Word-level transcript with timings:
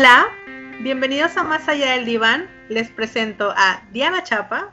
Hola, 0.00 0.28
bienvenidos 0.80 1.36
a 1.36 1.42
Más 1.42 1.68
Allá 1.68 1.92
del 1.92 2.06
Diván. 2.06 2.48
Les 2.70 2.88
presento 2.88 3.52
a 3.54 3.82
Diana 3.92 4.22
Chapa. 4.22 4.72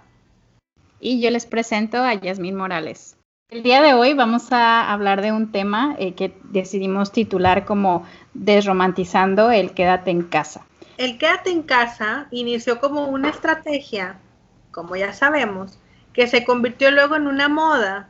Y 1.02 1.22
yo 1.22 1.30
les 1.32 1.46
presento 1.46 1.98
a 1.98 2.14
Yasmín 2.14 2.56
Morales. 2.56 3.18
El 3.50 3.62
día 3.62 3.82
de 3.82 3.94
hoy 3.94 4.14
vamos 4.14 4.54
a 4.54 4.90
hablar 4.90 5.22
de 5.22 5.34
un 5.34 5.52
tema 5.52 5.98
eh, 6.00 6.14
que 6.14 6.40
decidimos 6.46 7.12
titular 7.12 7.66
como 7.66 8.08
Desromantizando 8.34 9.52
el 9.52 9.74
quédate 9.74 10.12
en 10.12 10.22
casa. 10.22 10.66
El 10.96 11.18
quédate 11.18 11.52
en 11.52 11.64
casa 11.64 12.28
inició 12.32 12.80
como 12.80 13.08
una 13.08 13.28
estrategia, 13.28 14.20
como 14.72 14.96
ya 14.96 15.12
sabemos, 15.12 15.78
que 16.14 16.28
se 16.28 16.46
convirtió 16.46 16.90
luego 16.90 17.18
en 17.18 17.28
una 17.28 17.50
moda, 17.50 18.10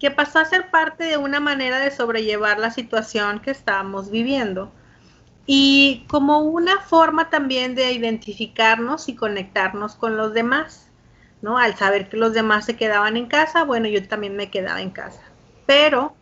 que 0.00 0.10
pasó 0.10 0.38
a 0.38 0.46
ser 0.46 0.70
parte 0.70 1.04
de 1.04 1.18
una 1.18 1.40
manera 1.40 1.78
de 1.80 1.90
sobrellevar 1.90 2.58
la 2.58 2.70
situación 2.70 3.40
que 3.40 3.50
estábamos 3.50 4.10
viviendo 4.10 4.72
y 5.46 6.04
como 6.08 6.38
una 6.40 6.80
forma 6.80 7.28
también 7.28 7.74
de 7.74 7.92
identificarnos 7.92 9.08
y 9.08 9.14
conectarnos 9.14 9.94
con 9.94 10.16
los 10.16 10.32
demás, 10.32 10.88
¿no? 11.42 11.58
Al 11.58 11.76
saber 11.76 12.08
que 12.08 12.16
los 12.16 12.32
demás 12.32 12.64
se 12.64 12.76
quedaban 12.76 13.16
en 13.16 13.26
casa, 13.26 13.64
bueno, 13.64 13.86
yo 13.88 14.06
también 14.08 14.36
me 14.36 14.50
quedaba 14.50 14.80
en 14.80 14.90
casa. 14.90 15.20
Pero 15.66 16.14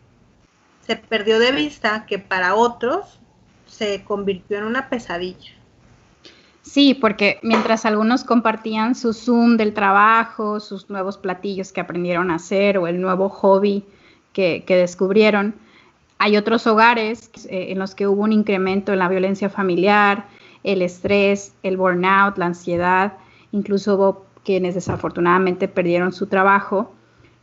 se 0.85 0.97
perdió 0.97 1.39
de 1.39 1.53
vista 1.53 2.05
que 2.05 2.19
para 2.19 2.55
otros 2.55 3.19
se 3.65 4.03
convirtió 4.03 4.57
en 4.57 4.65
una 4.65 4.89
pesadilla. 4.89 5.51
Sí, 6.61 6.93
porque 6.93 7.39
mientras 7.43 7.85
algunos 7.85 8.23
compartían 8.23 8.95
su 8.95 9.13
Zoom 9.13 9.57
del 9.57 9.73
trabajo, 9.73 10.59
sus 10.59 10.89
nuevos 10.89 11.17
platillos 11.17 11.71
que 11.71 11.81
aprendieron 11.81 12.31
a 12.31 12.35
hacer 12.35 12.77
o 12.77 12.87
el 12.87 13.01
nuevo 13.01 13.29
hobby 13.29 13.85
que, 14.31 14.63
que 14.65 14.77
descubrieron, 14.77 15.55
hay 16.23 16.37
otros 16.37 16.65
hogares 16.67 17.29
eh, 17.49 17.65
en 17.71 17.79
los 17.79 17.95
que 17.95 18.07
hubo 18.07 18.23
un 18.23 18.31
incremento 18.31 18.93
en 18.93 18.99
la 18.99 19.09
violencia 19.09 19.49
familiar, 19.49 20.25
el 20.63 20.81
estrés, 20.81 21.53
el 21.63 21.75
burnout, 21.75 22.37
la 22.37 22.45
ansiedad, 22.45 23.17
incluso 23.51 23.95
hubo 23.95 24.25
quienes 24.45 24.73
desafortunadamente 24.73 25.67
perdieron 25.67 26.13
su 26.13 26.27
trabajo 26.27 26.93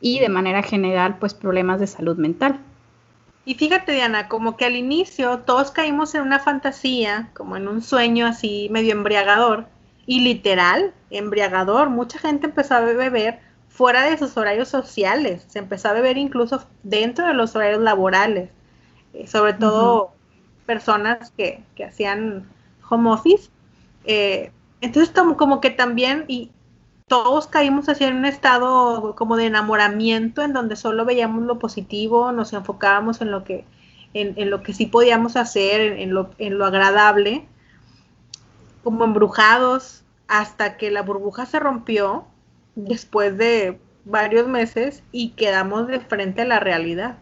y 0.00 0.18
de 0.18 0.30
manera 0.30 0.62
general 0.62 1.18
pues 1.18 1.34
problemas 1.34 1.78
de 1.78 1.88
salud 1.88 2.16
mental. 2.16 2.58
Y 3.44 3.56
fíjate 3.56 3.92
Diana, 3.92 4.28
como 4.28 4.56
que 4.56 4.64
al 4.64 4.76
inicio 4.76 5.40
todos 5.40 5.72
caímos 5.72 6.14
en 6.14 6.22
una 6.22 6.38
fantasía, 6.38 7.28
como 7.34 7.58
en 7.58 7.68
un 7.68 7.82
sueño 7.82 8.24
así 8.24 8.68
medio 8.70 8.92
embriagador 8.92 9.66
y 10.06 10.20
literal, 10.20 10.94
embriagador, 11.10 11.90
mucha 11.90 12.18
gente 12.18 12.46
empezó 12.46 12.76
a 12.76 12.80
beber 12.80 13.40
fuera 13.68 14.04
de 14.04 14.16
sus 14.16 14.38
horarios 14.38 14.68
sociales, 14.68 15.44
se 15.48 15.58
empezó 15.58 15.90
a 15.90 15.92
beber 15.92 16.16
incluso 16.16 16.64
dentro 16.82 17.26
de 17.26 17.34
los 17.34 17.54
horarios 17.54 17.82
laborales. 17.82 18.48
Eh, 19.14 19.26
sobre 19.26 19.54
todo 19.54 20.12
personas 20.66 21.32
que, 21.36 21.64
hacían 21.86 22.48
home 22.88 23.10
office. 23.10 23.50
Eh, 24.04 24.52
entonces 24.80 25.12
como, 25.36 25.60
que 25.60 25.70
también 25.70 26.24
y 26.28 26.50
todos 27.06 27.48
caímos 27.48 27.88
así 27.88 28.04
en 28.04 28.16
un 28.16 28.24
estado 28.24 29.14
como 29.16 29.36
de 29.36 29.46
enamoramiento 29.46 30.42
en 30.42 30.52
donde 30.52 30.76
solo 30.76 31.04
veíamos 31.04 31.44
lo 31.44 31.58
positivo, 31.58 32.30
nos 32.30 32.52
enfocábamos 32.52 33.20
en 33.20 33.32
lo 33.32 33.42
que, 33.42 33.64
en, 34.14 34.48
lo 34.48 34.62
que 34.62 34.72
sí 34.72 34.86
podíamos 34.86 35.36
hacer, 35.36 35.80
en, 35.80 36.14
lo, 36.14 36.30
en 36.38 36.56
lo 36.56 36.66
agradable, 36.66 37.48
como 38.84 39.04
embrujados 39.04 40.04
hasta 40.28 40.76
que 40.76 40.92
la 40.92 41.02
burbuja 41.02 41.46
se 41.46 41.58
rompió 41.58 42.26
después 42.76 43.36
de 43.36 43.80
varios 44.04 44.46
meses 44.46 45.02
y 45.10 45.30
quedamos 45.30 45.88
de 45.88 45.98
frente 45.98 46.42
a 46.42 46.46
la 46.46 46.60
realidad. 46.60 47.18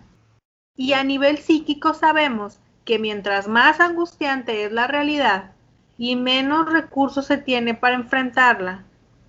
Y 0.78 0.92
a 0.92 1.02
nivel 1.02 1.38
psíquico 1.38 1.92
sabemos 1.92 2.60
que 2.84 3.00
mientras 3.00 3.48
más 3.48 3.80
angustiante 3.80 4.64
es 4.64 4.70
la 4.70 4.86
realidad 4.86 5.50
y 5.98 6.14
menos 6.14 6.72
recursos 6.72 7.26
se 7.26 7.36
tiene 7.36 7.74
para 7.74 7.96
enfrentarla, 7.96 8.84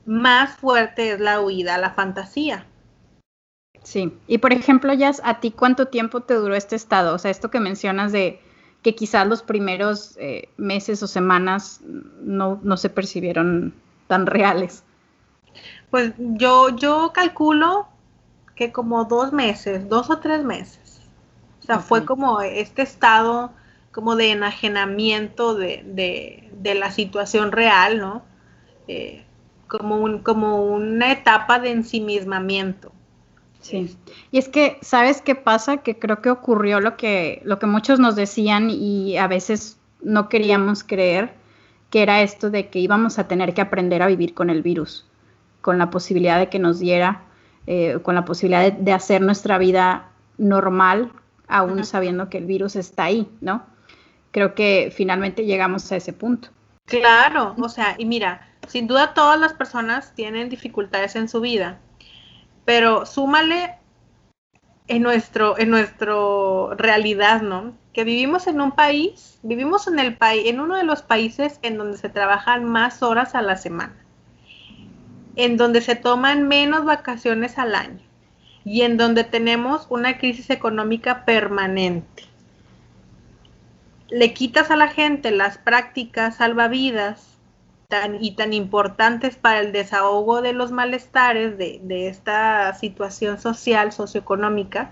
más 0.06 0.56
fuerte 0.58 1.12
es 1.12 1.20
la 1.20 1.42
huida 1.42 1.74
a 1.74 1.80
la 1.80 1.90
fantasía. 1.90 2.68
Sí, 3.82 4.14
y 4.28 4.38
por 4.38 4.54
ejemplo, 4.54 4.94
Jazz, 4.94 5.24
¿a 5.26 5.40
ti 5.40 5.50
cuánto 5.50 5.88
tiempo 5.88 6.22
te 6.22 6.36
duró 6.36 6.54
este 6.54 6.76
estado? 6.76 7.16
O 7.16 7.18
sea, 7.18 7.32
esto 7.32 7.50
que 7.50 7.60
mencionas 7.60 8.12
de 8.12 8.40
que 8.84 8.94
quizás 8.94 9.26
los 9.26 9.42
primeros 9.42 10.18
eh, 10.20 10.50
meses 10.58 11.02
o 11.02 11.08
semanas 11.08 11.81
no, 12.22 12.60
no, 12.62 12.78
se 12.78 12.92
percibieron 12.92 13.74
tan 14.06 14.28
reales. 14.28 14.84
Pues 15.90 16.14
yo, 16.18 16.70
yo 16.76 17.12
calculo 17.12 17.88
que 18.54 18.72
como 18.72 19.06
dos 19.06 19.34
meses, 19.34 19.90
dos 19.90 20.12
o 20.12 20.20
tres 20.20 20.44
meses 20.44 20.79
sea, 21.74 21.80
fue 21.80 22.06
como 22.06 22.41
este 22.41 22.81
estado 22.81 23.52
como 23.91 24.16
de 24.16 24.31
enajenamiento 24.31 25.56
de, 25.56 26.50
la 26.63 26.91
situación 26.91 27.52
real, 27.52 28.00
¿no? 28.00 28.24
Eh, 28.88 29.24
como, 29.68 29.97
un, 29.97 30.19
como 30.19 30.63
una 30.63 31.12
etapa 31.12 31.59
de 31.59 31.72
ensimismamiento. 31.72 32.91
Sí. 33.62 33.97
Y 34.31 34.38
es 34.38 34.47
que, 34.47 34.78
¿sabes 34.81 35.22
qué 35.22 35.35
pasa? 35.35 35.78
Que 35.78 36.00
creo 36.00 36.22
que 36.22 36.30
ocurrió 36.30 36.80
lo 36.80 36.97
que, 36.97 37.41
lo 37.44 37.59
que 37.59 37.66
muchos 37.66 38.00
nos 38.00 38.16
decían 38.16 38.69
y 38.69 39.18
a 39.18 39.28
veces 39.28 39.78
no 40.01 40.30
queríamos 40.30 40.84
creer, 40.84 41.34
que 41.90 42.01
era 42.01 42.22
esto 42.22 42.50
de 42.50 42.69
que 42.69 42.80
íbamos 42.80 43.19
a 43.19 43.28
tener 43.28 43.53
que 43.53 43.62
aprender 43.62 44.01
a 44.01 44.07
vivir 44.07 44.34
con 44.34 44.50
el 44.50 44.62
virus, 44.62 45.06
con 45.62 45.78
la 45.78 45.90
posibilidad 45.90 46.40
de 46.40 46.47
que 46.47 46.59
nos 46.59 46.80
diera, 46.80 47.24
eh, 47.68 48.00
con 48.01 48.16
la 48.16 48.25
posibilidad 48.25 48.72
de 48.72 48.94
hacer 48.94 49.22
nuestra 49.22 49.57
vida 49.57 50.09
normal, 50.38 51.12
aún 51.50 51.84
sabiendo 51.84 52.30
que 52.30 52.38
el 52.38 52.46
virus 52.46 52.76
está 52.76 53.06
ahí, 53.06 53.28
¿no? 53.42 53.66
Creo 54.32 54.54
que 54.56 54.94
finalmente 54.96 55.46
llegamos 55.46 55.92
a 55.92 55.98
ese 55.98 56.14
punto. 56.14 56.50
Claro, 56.86 57.56
o 57.60 57.70
sea, 57.70 57.96
y 57.98 58.06
mira, 58.06 58.48
sin 58.68 58.88
duda 58.88 59.14
todas 59.14 59.40
las 59.40 59.54
personas 59.54 60.14
tienen 60.16 60.50
dificultades 60.50 61.16
en 61.16 61.28
su 61.28 61.42
vida, 61.42 61.80
pero 62.66 63.06
súmale 63.06 63.76
en 64.88 65.04
nuestro, 65.04 65.58
en 65.58 65.70
nuestro 65.70 66.74
realidad, 66.76 67.42
¿no? 67.42 67.74
Que 67.94 68.04
vivimos 68.04 68.48
en 68.48 68.62
un 68.62 68.72
país, 68.72 69.40
vivimos 69.44 69.88
en 69.88 70.00
el 70.00 70.18
país, 70.18 70.48
en 70.48 70.60
uno 70.60 70.76
de 70.76 70.84
los 70.84 71.02
países 71.02 71.60
en 71.62 71.78
donde 71.78 71.98
se 71.98 72.10
trabajan 72.10 72.66
más 72.66 73.04
horas 73.04 73.36
a 73.36 73.42
la 73.42 73.56
semana, 73.56 73.96
en 75.36 75.58
donde 75.58 75.81
se 75.81 75.96
toman 75.96 76.48
menos 76.48 76.86
vacaciones 76.86 77.58
al 77.58 77.76
año, 77.76 78.09
y 78.66 78.81
en 78.81 78.97
donde 78.97 79.24
tenemos 79.24 79.88
una 79.90 80.18
crisis 80.18 80.50
económica 80.50 81.25
permanente. 81.25 82.24
Le 84.09 84.34
quitas 84.34 84.72
a 84.72 84.75
la 84.75 84.88
gente 84.88 85.31
las 85.31 85.58
prácticas 85.58 86.38
salvavidas 86.38 87.38
y 88.19 88.36
tan 88.36 88.53
importantes 88.53 89.36
para 89.36 89.62
el 89.62 89.72
desahogo 89.72 90.42
de 90.42 90.53
los 90.53 90.72
malestares 90.72 91.58
de, 91.58 92.08
esta 92.08 92.74
situación 92.75 93.40
social, 93.40 93.92
socioeconómica, 93.92 94.92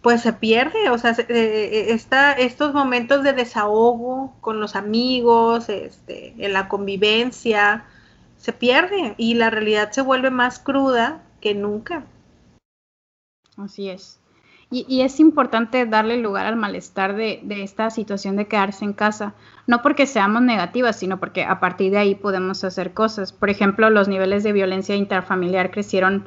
pues 0.00 0.22
se 0.22 0.32
pierde, 0.32 0.88
o 0.88 0.98
sea, 0.98 1.14
eh, 1.28 1.94
estos 2.38 2.72
momentos 2.72 3.22
de 3.22 3.34
desahogo 3.34 4.34
con 4.40 4.60
los 4.60 4.74
amigos, 4.74 5.68
este, 5.68 6.34
en 6.38 6.54
la 6.54 6.68
convivencia, 6.68 7.84
se 8.38 8.52
pierde 8.52 9.14
y 9.18 9.34
la 9.34 9.50
realidad 9.50 9.92
se 9.92 10.00
vuelve 10.00 10.30
más 10.30 10.58
cruda 10.58 11.22
que 11.42 11.54
nunca. 11.54 12.06
Así 13.58 13.90
es. 13.90 14.18
Y, 14.70 15.02
es 15.02 15.20
importante 15.20 15.84
darle 15.84 16.16
lugar 16.16 16.46
al 16.46 16.56
malestar 16.56 17.14
de, 17.14 17.42
esta 17.50 17.90
situación 17.90 18.36
de 18.36 18.46
quedarse 18.46 18.86
en 18.86 18.94
casa, 18.94 19.34
no 19.66 19.82
porque 19.82 20.06
seamos 20.06 20.40
negativas, 20.40 20.98
sino 20.98 21.20
porque 21.20 21.44
a 21.44 21.60
partir 21.60 21.90
de 21.90 21.98
ahí 21.98 22.14
podemos 22.14 22.64
hacer 22.64 22.94
cosas. 22.94 23.34
Por 23.34 23.50
ejemplo, 23.50 23.90
los 23.90 24.08
niveles 24.08 24.44
de 24.44 24.52
violencia 24.52 24.96
interfamiliar 24.96 25.70
crecieron 25.70 26.24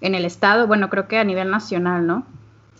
en 0.00 0.14
el 0.14 0.24
Estado, 0.24 0.68
bueno, 0.68 0.88
creo 0.88 1.08
que 1.08 1.18
a 1.18 1.24
nivel 1.24 1.50
nacional, 1.50 2.06
¿no? 2.06 2.24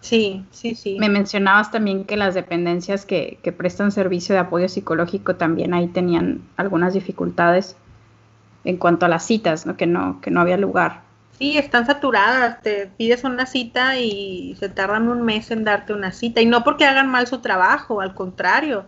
Sí, 0.01 0.45
sí, 0.53 0.77
sí. 0.77 0.97
Me 1.01 1.09
mencionabas 1.09 1.73
también 1.73 2.05
que 2.05 2.17
las 2.17 2.35
dependencias 2.35 3.05
que, 3.05 3.41
que 3.43 3.51
prestan 3.51 3.91
servicio 3.91 4.33
de 4.37 4.43
apoyo 4.43 4.69
psicológico 4.69 5.35
también 5.35 5.75
ahí 5.75 5.89
tenían 5.89 6.43
algunas 6.57 6.95
dificultades 6.95 7.77
en 8.63 8.77
cuanto 8.77 9.07
a 9.07 9.09
las 9.09 9.27
citas, 9.27 9.67
¿no? 9.67 9.77
Que 9.77 9.89
no, 9.89 10.21
que 10.21 10.31
no 10.31 10.41
había 10.41 10.57
lugar. 10.57 11.10
Sí, 11.41 11.57
están 11.57 11.87
saturadas, 11.87 12.61
te 12.61 12.87
pides 12.87 13.25
una 13.25 13.47
cita 13.47 13.97
y 13.97 14.55
se 14.61 14.69
tardan 14.69 15.09
un 15.09 15.23
mes 15.23 15.51
en 15.51 15.65
darte 15.65 15.95
una 15.95 16.13
cita. 16.13 16.43
Y 16.43 16.47
no 16.47 16.63
porque 16.63 16.85
hagan 16.85 17.11
mal 17.11 17.27
su 17.27 17.41
trabajo, 17.41 18.03
al 18.03 18.15
contrario. 18.15 18.85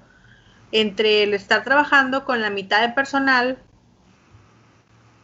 Entre 0.71 1.23
el 1.23 1.33
estar 1.33 1.65
trabajando 1.65 2.27
con 2.27 2.43
la 2.43 2.51
mitad 2.51 2.83
de 2.83 2.91
personal, 2.91 3.59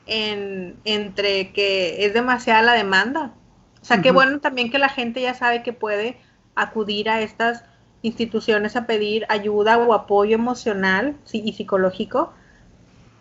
entre 0.06 1.52
que 1.52 2.06
es 2.06 2.14
demasiada 2.14 2.62
la 2.62 2.72
demanda. 2.72 3.34
O 3.82 3.84
sea, 3.84 4.00
qué 4.00 4.10
bueno 4.10 4.40
también 4.40 4.70
que 4.70 4.78
la 4.78 4.88
gente 4.88 5.20
ya 5.20 5.34
sabe 5.34 5.62
que 5.62 5.74
puede 5.74 6.18
acudir 6.54 7.10
a 7.10 7.20
estas 7.20 7.62
instituciones 8.00 8.74
a 8.74 8.86
pedir 8.86 9.26
ayuda 9.28 9.76
o 9.76 9.92
apoyo 9.92 10.34
emocional 10.34 11.18
y 11.30 11.52
psicológico, 11.52 12.32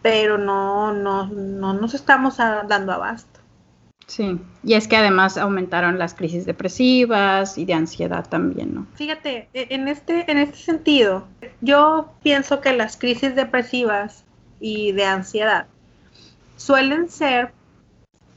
pero 0.01 0.37
no, 0.37 0.93
no, 0.93 1.27
no 1.27 1.73
nos 1.73 1.93
estamos 1.93 2.37
dando 2.37 2.93
abasto. 2.93 3.36
Sí, 4.07 4.39
y 4.63 4.73
es 4.73 4.87
que 4.87 4.95
además 4.95 5.37
aumentaron 5.37 5.99
las 5.99 6.13
crisis 6.13 6.45
depresivas 6.45 7.57
y 7.57 7.65
de 7.65 7.73
ansiedad 7.73 8.27
también, 8.27 8.73
¿no? 8.73 8.87
Fíjate, 8.95 9.49
e, 9.53 9.67
en 9.71 9.89
este, 9.89 10.31
en 10.31 10.37
este 10.37 10.57
sentido, 10.57 11.27
yo 11.59 12.13
pienso 12.23 12.61
que 12.61 12.71
las 12.71 12.95
crisis 12.95 13.35
depresivas 13.35 14.23
y 14.61 14.93
de 14.93 15.03
ansiedad 15.03 15.67
suelen 16.55 17.09
ser 17.09 17.51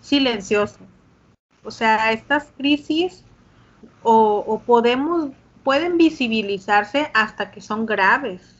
silenciosas. 0.00 0.80
O 1.62 1.70
sea, 1.70 2.10
estas 2.10 2.48
crisis 2.56 3.24
o, 4.02 4.44
o 4.44 4.58
podemos, 4.58 5.30
pueden 5.62 5.98
visibilizarse 5.98 7.12
hasta 7.14 7.52
que 7.52 7.60
son 7.60 7.86
graves 7.86 8.59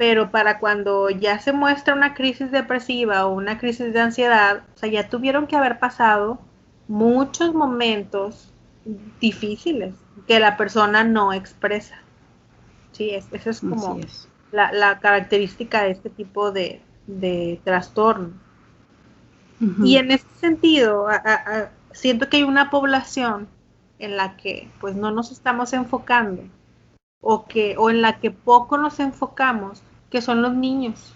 pero 0.00 0.30
para 0.30 0.60
cuando 0.60 1.10
ya 1.10 1.40
se 1.40 1.52
muestra 1.52 1.92
una 1.92 2.14
crisis 2.14 2.50
depresiva 2.50 3.26
o 3.26 3.34
una 3.34 3.58
crisis 3.58 3.92
de 3.92 4.00
ansiedad, 4.00 4.62
o 4.74 4.78
sea, 4.78 4.88
ya 4.88 5.10
tuvieron 5.10 5.46
que 5.46 5.56
haber 5.56 5.78
pasado 5.78 6.38
muchos 6.88 7.52
momentos 7.52 8.50
difíciles 9.20 9.94
que 10.26 10.40
la 10.40 10.56
persona 10.56 11.04
no 11.04 11.34
expresa. 11.34 11.96
Sí, 12.92 13.10
es, 13.10 13.26
esa 13.30 13.50
es 13.50 13.60
como 13.60 14.00
La, 14.52 15.00
característica 15.00 15.82
de 15.82 15.90
este 15.90 16.08
tipo 16.08 16.50
de, 16.50 16.80
trastorno. 17.62 18.30
Y 19.84 19.98
en 19.98 20.12
este 20.12 20.34
sentido, 20.36 21.08
siento 21.92 22.30
que 22.30 22.38
hay 22.38 22.44
una 22.44 22.70
población 22.70 23.48
en 23.98 24.16
la 24.16 24.38
que 24.38 24.70
pues 24.80 24.96
no 24.96 25.10
nos 25.10 25.30
estamos 25.30 25.74
enfocando 25.74 26.44
o 27.20 27.44
que 27.44 27.76
o 27.76 27.90
en 27.90 28.00
la 28.00 28.18
que 28.18 28.30
poco 28.30 28.78
nos 28.78 28.98
enfocamos 28.98 29.82
que 30.10 30.20
son 30.20 30.42
los 30.42 30.54
niños. 30.54 31.14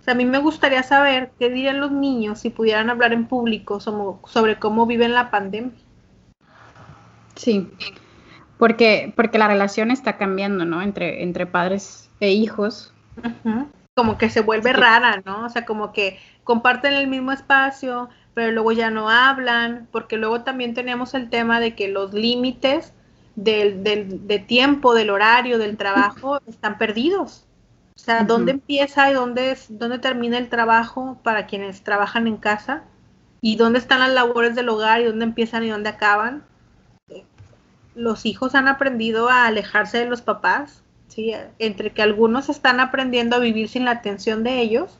O 0.00 0.04
sea, 0.04 0.12
a 0.12 0.16
mí 0.16 0.26
me 0.26 0.38
gustaría 0.38 0.82
saber 0.82 1.32
qué 1.38 1.48
dirían 1.48 1.80
los 1.80 1.90
niños 1.90 2.40
si 2.40 2.50
pudieran 2.50 2.90
hablar 2.90 3.14
en 3.14 3.26
público 3.26 3.80
sobre, 3.80 4.58
cómo 4.58 4.86
viven 4.86 5.14
la 5.14 5.30
pandemia. 5.30 5.72
Sí, 7.36 7.70
porque, 8.58 9.12
porque 9.16 9.38
la 9.38 9.48
relación 9.48 9.90
está 9.90 10.18
cambiando, 10.18 10.66
¿no? 10.66 10.82
Entre, 10.82 11.22
entre 11.22 11.46
padres 11.46 12.10
e 12.20 12.32
hijos. 12.32 12.92
Como 13.94 14.18
que 14.18 14.28
se 14.28 14.42
vuelve 14.42 14.74
rara, 14.74 15.22
¿no? 15.24 15.46
O 15.46 15.48
sea, 15.48 15.64
como 15.64 15.92
que 15.92 16.18
comparten 16.44 16.92
el 16.92 17.08
mismo 17.08 17.32
espacio, 17.32 18.10
pero 18.34 18.52
luego 18.52 18.72
ya 18.72 18.90
no 18.90 19.08
hablan, 19.08 19.88
porque 19.90 20.18
luego 20.18 20.42
también 20.42 20.74
tenemos 20.74 21.14
el 21.14 21.30
tema 21.30 21.60
de 21.60 21.74
que 21.74 21.88
los 21.88 22.12
límites 22.12 22.92
del, 23.36 23.82
del, 23.82 24.26
de 24.26 24.38
tiempo, 24.38 24.94
del 24.94 25.10
horario, 25.10 25.58
del 25.58 25.78
trabajo, 25.78 26.40
están 26.46 26.76
perdidos. 26.76 27.46
O 27.96 28.00
sea, 28.00 28.24
¿dónde 28.24 28.52
empieza 28.52 29.10
y 29.10 29.14
dónde, 29.14 29.56
dónde 29.68 29.98
termina 29.98 30.36
el 30.38 30.48
trabajo 30.48 31.18
para 31.22 31.46
quienes 31.46 31.82
trabajan 31.82 32.26
en 32.26 32.36
casa? 32.36 32.82
¿Y 33.40 33.56
dónde 33.56 33.78
están 33.78 34.00
las 34.00 34.12
labores 34.12 34.54
del 34.54 34.68
hogar 34.68 35.00
y 35.00 35.04
dónde 35.04 35.24
empiezan 35.24 35.64
y 35.64 35.68
dónde 35.68 35.90
acaban? 35.90 36.44
Los 37.94 38.26
hijos 38.26 38.54
han 38.54 38.66
aprendido 38.66 39.28
a 39.28 39.46
alejarse 39.46 39.98
de 39.98 40.06
los 40.06 40.22
papás, 40.22 40.82
¿sí? 41.08 41.32
Entre 41.58 41.92
que 41.92 42.02
algunos 42.02 42.48
están 42.48 42.80
aprendiendo 42.80 43.36
a 43.36 43.40
vivir 43.40 43.68
sin 43.68 43.84
la 43.84 43.92
atención 43.92 44.42
de 44.42 44.60
ellos, 44.60 44.98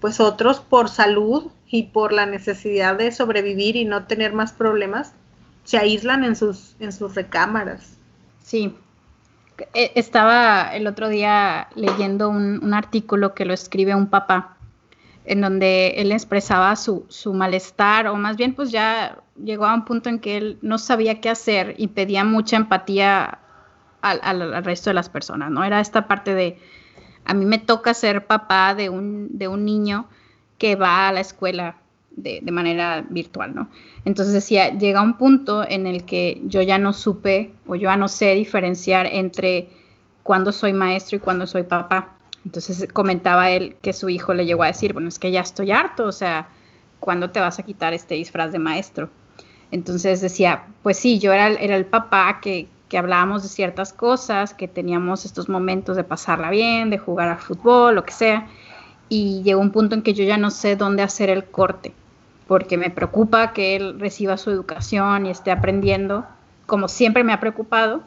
pues 0.00 0.18
otros 0.18 0.60
por 0.60 0.88
salud 0.88 1.50
y 1.66 1.84
por 1.84 2.12
la 2.12 2.26
necesidad 2.26 2.96
de 2.96 3.12
sobrevivir 3.12 3.76
y 3.76 3.84
no 3.84 4.06
tener 4.06 4.32
más 4.32 4.52
problemas, 4.52 5.14
se 5.64 5.78
aíslan 5.78 6.24
en 6.24 6.34
sus, 6.34 6.74
en 6.80 6.92
sus 6.92 7.14
recámaras. 7.14 7.98
Sí, 8.42 8.74
estaba 9.72 10.70
el 10.74 10.86
otro 10.86 11.08
día 11.08 11.68
leyendo 11.74 12.28
un, 12.28 12.74
artículo 12.74 13.34
que 13.34 13.44
lo 13.44 13.54
escribe 13.54 13.94
un 13.94 14.08
papá, 14.08 14.56
en 15.24 15.40
donde 15.40 15.94
él 15.96 16.12
expresaba 16.12 16.74
su, 16.76 17.06
malestar, 17.34 18.06
o 18.08 18.16
más 18.16 18.36
bien 18.36 18.54
pues 18.54 18.70
ya 18.70 19.18
llegó 19.42 19.66
a 19.66 19.74
un 19.74 19.84
punto 19.84 20.08
en 20.08 20.18
que 20.18 20.36
él 20.36 20.58
no 20.62 20.78
sabía 20.78 21.20
qué 21.20 21.30
hacer 21.30 21.74
y 21.78 21.88
pedía 21.88 22.24
mucha 22.24 22.56
empatía 22.56 23.38
al, 24.00 24.64
resto 24.64 24.90
de 24.90 24.94
las 24.94 25.08
personas, 25.08 25.50
¿no? 25.50 25.64
Era 25.64 25.80
esta 25.80 26.06
parte 26.06 26.34
de, 26.34 26.58
a 27.24 27.34
mí 27.34 27.44
me 27.44 27.58
toca 27.58 27.94
ser 27.94 28.26
papá 28.26 28.74
de 28.74 28.88
un, 28.88 29.28
de 29.36 29.48
un 29.48 29.64
niño 29.64 30.08
que 30.56 30.76
va 30.76 31.08
a 31.08 31.12
la 31.12 31.20
escuela 31.20 31.76
de, 32.22 32.52
manera 32.52 33.04
virtual, 33.08 33.54
¿no? 33.54 33.68
Entonces 34.04 34.34
decía, 34.34 34.76
llega 34.76 35.02
un 35.02 35.16
punto 35.16 35.68
en 35.68 35.86
el 35.86 36.04
que 36.04 36.40
yo 36.44 36.62
ya 36.62 36.78
no 36.78 36.92
supe 36.92 37.52
o 37.66 37.74
yo 37.76 37.84
ya 37.84 37.96
no 37.96 38.08
sé 38.08 38.34
diferenciar 38.34 39.06
entre 39.06 39.68
cuándo 40.22 40.52
soy 40.52 40.72
maestro 40.72 41.16
y 41.16 41.20
cuándo 41.20 41.46
soy 41.46 41.62
papá. 41.62 42.16
Entonces 42.44 42.86
comentaba 42.92 43.50
él 43.50 43.76
que 43.82 43.92
su 43.92 44.08
hijo 44.08 44.34
le 44.34 44.46
llegó 44.46 44.62
a 44.62 44.68
decir, 44.68 44.92
bueno, 44.92 45.08
es 45.08 45.18
que 45.18 45.30
ya 45.30 45.40
estoy 45.40 45.70
harto, 45.70 46.04
o 46.04 46.12
sea, 46.12 46.48
¿cuándo 47.00 47.30
te 47.30 47.40
vas 47.40 47.58
a 47.58 47.62
quitar 47.62 47.94
este 47.94 48.14
disfraz 48.14 48.52
de 48.52 48.58
maestro? 48.58 49.10
Entonces 49.70 50.20
decía, 50.20 50.66
pues 50.82 50.98
sí, 50.98 51.18
yo 51.18 51.32
era, 51.32 51.48
el 51.48 51.86
papá 51.86 52.40
que 52.40 52.68
hablábamos 52.96 53.42
de 53.42 53.48
ciertas 53.48 53.92
cosas, 53.92 54.54
que 54.54 54.66
teníamos 54.66 55.24
estos 55.24 55.48
momentos 55.48 55.96
de 55.96 56.04
pasarla 56.04 56.50
bien, 56.50 56.90
de 56.90 56.98
jugar 56.98 57.28
al 57.28 57.38
fútbol, 57.38 57.94
lo 57.94 58.04
que 58.04 58.12
sea, 58.12 58.48
y 59.10 59.42
llegó 59.42 59.60
un 59.60 59.72
punto 59.72 59.94
en 59.94 60.02
que 60.02 60.14
yo 60.14 60.24
ya 60.24 60.38
no 60.38 60.50
sé 60.50 60.76
dónde 60.76 61.02
hacer 61.02 61.30
el 61.30 61.44
corte 61.44 61.92
porque 62.48 62.78
me 62.78 62.90
preocupa 62.90 63.52
que 63.52 63.76
él 63.76 64.00
reciba 64.00 64.38
su 64.38 64.50
educación 64.50 65.26
y 65.26 65.30
esté 65.30 65.52
aprendiendo, 65.52 66.26
como 66.66 66.88
siempre 66.88 67.22
me 67.22 67.34
ha 67.34 67.40
preocupado, 67.40 68.02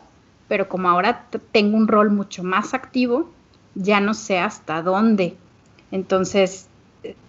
pero 0.47 0.67
como 0.67 0.89
ahora 0.89 1.25
tengo 1.51 1.77
un 1.77 1.87
rol 1.87 2.09
mucho 2.09 2.43
más 2.43 2.73
activo, 2.73 3.29
ya 3.75 4.01
no 4.01 4.15
sé 4.15 4.39
hasta 4.39 4.81
dónde. 4.81 5.35
Entonces, 5.91 6.67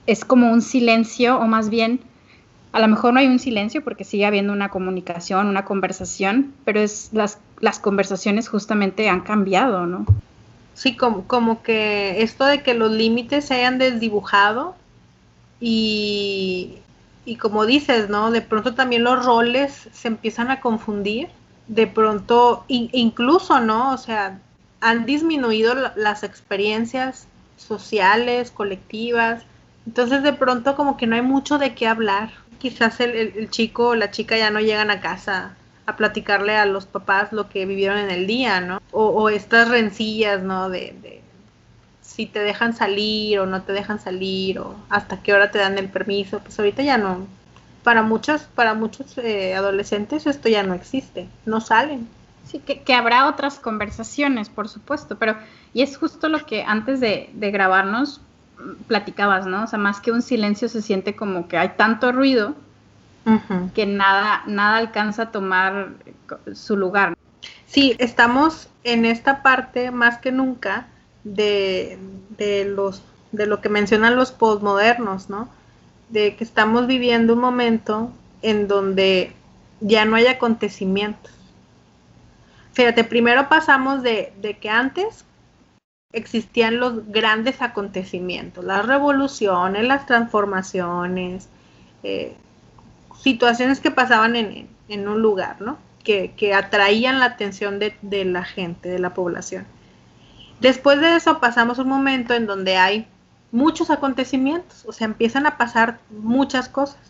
es 0.07 0.25
como 0.25 0.51
un 0.51 0.63
silencio, 0.63 1.39
o 1.39 1.47
más 1.47 1.69
bien, 1.69 2.01
a 2.73 2.81
lo 2.81 2.89
mejor 2.89 3.13
no 3.13 3.21
hay 3.21 3.27
un 3.27 3.39
silencio 3.39 3.85
porque 3.85 4.05
sigue 4.05 4.25
habiendo 4.25 4.55
una 4.55 4.71
comunicación, 4.71 5.49
una 5.49 5.67
conversación, 5.67 6.55
pero 6.65 6.81
es 6.81 7.11
las, 7.13 7.39
las 7.61 7.79
conversaciones 7.79 8.49
justamente 8.49 9.11
han 9.11 9.21
cambiado, 9.21 9.87
¿no? 9.87 10.07
Sí, 10.73 10.97
como, 10.97 11.25
como 11.27 11.63
que 11.63 12.23
esto 12.23 12.47
de 12.47 12.63
que 12.63 12.73
los 12.73 12.91
límites 12.91 13.45
se 13.45 13.55
hayan 13.55 13.79
desdibujado 13.79 14.75
y, 15.61 16.79
y 17.25 17.37
como 17.37 17.67
dices, 17.67 18.09
¿no? 18.09 18.31
De 18.31 18.43
pronto 18.43 18.75
también 18.75 19.05
los 19.05 19.25
roles 19.25 19.89
se 19.93 20.09
empiezan 20.09 20.51
a 20.51 20.61
confundir, 20.61 21.29
de 21.69 21.87
pronto, 21.87 22.65
incluso, 22.69 23.61
¿no? 23.61 23.93
O 23.93 23.99
sea, 23.99 24.39
han 24.81 25.07
disminuido 25.07 25.75
las 25.95 26.25
experiencias 26.25 27.29
sociales, 27.57 28.51
colectivas, 28.51 29.45
entonces 29.87 30.23
de 30.23 30.33
pronto 30.33 30.75
como 30.75 30.97
que 30.97 31.07
no 31.07 31.17
hay 31.17 31.23
mucho 31.23 31.59
de 31.59 31.75
qué 31.75 31.87
hablar. 31.87 32.31
Quizás 32.59 33.01
el, 33.01 33.51
chico 33.51 33.89
o 33.89 33.95
la 33.95 34.11
chica 34.11 34.37
ya 34.37 34.51
no 34.51 34.61
llegan 34.61 34.91
a 34.91 35.01
casa 35.01 35.57
a 35.87 35.97
platicarle 35.97 36.57
a 36.57 36.67
los 36.67 36.87
papás 36.87 37.33
lo 37.33 37.49
que 37.49 37.67
vivieron 37.67 37.99
en 37.99 38.11
el 38.11 38.27
día, 38.27 38.61
¿no? 38.61 38.81
O, 38.93 39.29
estas 39.31 39.69
rencillas, 39.69 40.43
¿no? 40.43 40.69
de, 40.69 41.22
si 42.13 42.27
te 42.27 42.41
dejan 42.41 42.75
salir 42.75 43.41
o 43.41 43.47
no 43.47 43.63
te 43.63 43.73
dejan 43.73 43.99
salir 43.99 44.59
o 44.59 44.77
hasta 44.91 45.23
qué 45.23 45.33
hora 45.33 45.51
te 45.51 45.59
dan 45.59 45.79
el 45.79 45.89
permiso, 45.89 46.41
pues 46.41 46.59
ahorita 46.59 46.83
ya 46.83 46.99
no. 46.99 47.27
Para 47.83 48.03
muchos, 48.03 48.43
para 48.43 48.75
muchos 48.75 49.17
eh, 49.19 49.55
adolescentes 49.55 50.27
esto 50.27 50.49
ya 50.49 50.63
no 50.63 50.75
existe, 50.75 51.27
no 51.47 51.61
salen. 51.61 52.07
Sí, 52.45 52.59
que, 52.59 52.95
habrá 52.95 53.29
otras 53.29 53.59
conversaciones, 53.59 54.51
por 54.51 54.69
supuesto, 54.69 55.17
pero 55.17 55.37
y 55.73 55.83
es 55.83 55.97
justo 55.97 56.29
lo 56.29 56.45
que 56.45 56.65
antes 56.65 57.01
de, 57.01 57.31
grabarnos 57.35 58.21
mm, 58.59 58.83
platicabas, 58.89 59.47
¿no? 59.47 59.65
O 59.65 59.67
sea, 59.67 59.79
más 59.79 60.01
que 60.01 60.13
un 60.13 60.21
silencio 60.21 60.69
se 60.69 60.83
siente 60.83 61.17
como 61.17 61.49
que 61.49 61.57
hay 61.57 61.71
tanto 61.77 62.13
ruido 62.13 62.55
que 63.75 63.87
nada, 63.87 64.43
nada 64.47 64.79
alcanza 64.79 65.23
a 65.23 65.31
tomar 65.31 65.91
su 66.53 66.77
lugar. 66.77 67.17
Sí, 67.67 67.95
estamos 67.99 68.69
en 68.83 69.05
esta 69.05 69.43
parte 69.43 69.93
más 69.93 70.19
que 70.19 70.33
nunca 70.33 70.89
de, 71.25 71.99
de, 72.37 72.65
los, 72.65 73.03
de 73.33 73.47
lo 73.47 73.61
que 73.61 73.69
mencionan 73.69 74.17
los 74.17 74.33
postmodernos, 74.33 75.29
¿no? 75.29 75.49
De 76.09 76.37
que 76.37 76.45
estamos 76.45 76.87
viviendo 76.87 77.35
un 77.35 77.41
momento 77.41 78.11
en 78.43 78.69
donde 78.69 79.33
ya 79.81 80.05
no 80.05 80.17
hay 80.17 80.27
acontecimientos. 80.27 81.33
Fíjate, 82.73 83.05
primero 83.05 83.49
pasamos 83.49 84.03
de, 84.03 84.33
de 84.41 84.57
que 84.59 84.71
antes 84.71 85.25
existían 86.13 86.79
los 86.79 87.09
grandes 87.11 87.63
acontecimientos, 87.63 88.65
las 88.65 88.87
revoluciones, 88.87 89.85
las 89.85 90.07
transformaciones, 90.07 91.49
eh, 92.03 92.35
situaciones 93.21 93.81
que 93.81 93.91
pasaban 93.91 94.37
en, 94.37 94.69
en, 94.89 95.09
un 95.09 95.23
lugar, 95.23 95.61
¿no? 95.61 95.79
Que, 96.05 96.33
que 96.37 96.55
atraían 96.55 97.19
la 97.19 97.27
atención 97.27 97.79
de, 97.79 97.95
de, 98.03 98.25
la 98.25 98.45
gente, 98.45 98.89
de 98.89 98.99
la 98.99 99.15
población. 99.15 99.67
Después 100.63 101.01
de 101.01 101.17
eso 101.17 101.41
pasamos 101.41 101.81
un 101.81 101.89
momento 101.89 102.35
en 102.35 102.47
donde 102.47 102.77
hay 102.77 103.09
muchos 103.51 103.91
acontecimientos, 103.91 104.85
o 104.87 104.93
sea, 104.93 105.07
empiezan 105.07 105.45
a 105.45 105.59
pasar 105.59 105.99
muchas 106.09 106.69
cosas. 106.69 107.01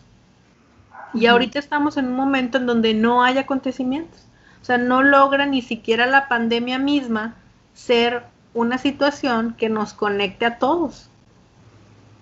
Y 1.13 1.27
ahorita 1.27 1.59
estamos 1.59 1.97
en 1.97 2.07
un 2.07 2.15
momento 2.15 2.57
en 2.57 2.65
donde 2.65 2.95
no 2.95 3.23
hay 3.23 3.37
acontecimientos. 3.37 4.25
O 4.59 4.65
sea, 4.65 4.79
no 4.79 5.03
logra 5.03 5.45
ni 5.45 5.61
siquiera 5.61 6.07
la 6.07 6.27
pandemia 6.27 6.79
misma 6.79 7.35
ser 7.75 8.23
una 8.55 8.79
situación 8.79 9.53
que 9.55 9.69
nos 9.69 9.93
conecte 9.93 10.47
a 10.47 10.57
todos. 10.57 11.09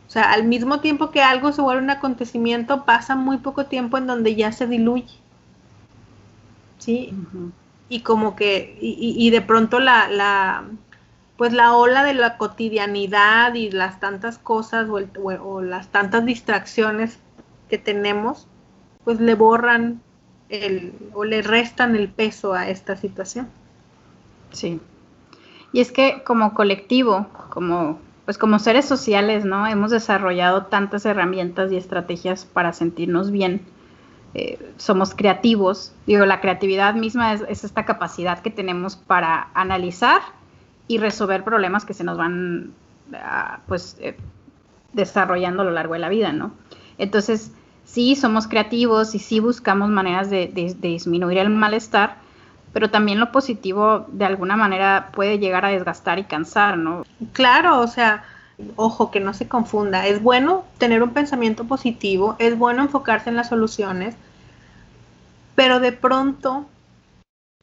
O 0.09 0.11
sea, 0.11 0.33
al 0.33 0.43
mismo 0.43 0.81
tiempo 0.81 1.11
que 1.11 1.21
algo 1.21 1.53
se 1.53 1.61
vuelve 1.61 1.81
un 1.81 1.91
acontecimiento, 1.91 2.83
pasa 2.83 3.15
muy 3.15 3.37
poco 3.37 3.67
tiempo 3.67 3.97
en 3.97 4.05
donde 4.05 4.35
ya 4.35 4.51
se 4.51 4.67
diluye. 4.67 5.15
¿Sí? 6.77 7.13
Y 7.87 8.01
como 8.01 8.35
que, 8.35 8.77
y, 8.81 9.29
de 9.29 9.41
pronto 9.41 9.79
la, 9.79 10.09
la, 10.09 10.65
pues 11.41 11.53
la 11.53 11.73
ola 11.73 12.03
de 12.03 12.13
la 12.13 12.37
cotidianidad 12.37 13.55
y 13.55 13.71
las 13.71 13.99
tantas 13.99 14.37
cosas 14.37 14.87
o, 14.87 15.61
las 15.63 15.87
tantas 15.87 16.23
distracciones 16.23 17.17
que 17.67 17.79
tenemos, 17.79 18.47
pues 19.03 19.19
le 19.19 19.33
borran 19.33 20.03
el, 20.49 20.93
o 21.15 21.23
le 21.23 21.41
restan 21.41 21.95
el 21.95 22.09
peso 22.09 22.53
a 22.53 22.69
esta 22.69 22.95
situación. 22.95 23.49
Sí. 24.51 24.79
Y 25.73 25.79
es 25.79 25.91
que 25.91 26.21
como 26.23 26.53
colectivo, 26.53 27.25
como 27.49 27.97
pues 28.25 28.37
como 28.37 28.59
seres 28.59 28.85
sociales, 28.85 29.43
¿no? 29.43 29.65
Hemos 29.65 29.89
desarrollado 29.89 30.67
tantas 30.67 31.07
herramientas 31.07 31.71
y 31.71 31.77
estrategias 31.77 32.45
para 32.45 32.71
sentirnos 32.71 33.31
bien. 33.31 33.61
Eh, 34.35 34.59
somos 34.77 35.15
creativos. 35.15 35.91
Digo, 36.05 36.23
la 36.27 36.39
creatividad 36.39 36.93
misma 36.93 37.33
es, 37.33 37.63
esta 37.63 37.83
capacidad 37.83 38.43
que 38.43 38.51
tenemos 38.51 38.95
para 38.95 39.49
analizar 39.55 40.21
y 40.87 40.97
resolver 40.97 41.43
problemas 41.43 41.85
que 41.85 41.93
se 41.93 42.03
nos 42.03 42.17
van, 42.17 42.73
ah, 43.13 43.59
pues, 43.67 43.97
eh, 43.99 44.17
desarrollando 44.93 45.61
a 45.61 45.65
lo 45.65 45.71
largo 45.71 45.93
de 45.93 45.99
la 45.99 46.09
vida, 46.09 46.31
¿no? 46.31 46.51
Entonces, 46.97 47.51
sí, 47.85 48.15
somos 48.15 48.47
creativos 48.47 49.15
y 49.15 49.19
sí 49.19 49.39
buscamos 49.39 49.89
maneras 49.89 50.29
de 50.29 50.47
disminuir 50.81 51.37
el 51.37 51.49
malestar, 51.49 52.17
pero 52.73 52.89
también 52.89 53.19
lo 53.19 53.31
positivo 53.31 54.05
de 54.11 54.25
alguna 54.25 54.55
manera 54.55 55.09
puede 55.13 55.39
llegar 55.39 55.65
a 55.65 55.69
desgastar 55.69 56.19
y 56.19 56.23
cansar, 56.23 56.77
¿no? 56.77 57.03
Claro, 57.33 57.79
o 57.79 57.87
sea, 57.87 58.23
ojo, 58.75 59.11
que 59.11 59.19
no 59.19 59.33
se 59.33 59.47
confunda, 59.47 60.07
es 60.07 60.21
bueno 60.21 60.63
tener 60.77 61.03
un 61.03 61.11
pensamiento 61.11 61.65
positivo, 61.65 62.35
es 62.39 62.57
bueno 62.57 62.83
enfocarse 62.83 63.29
en 63.29 63.35
las 63.35 63.49
soluciones, 63.49 64.15
pero 65.55 65.79
de 65.79 65.91
pronto 65.91 66.65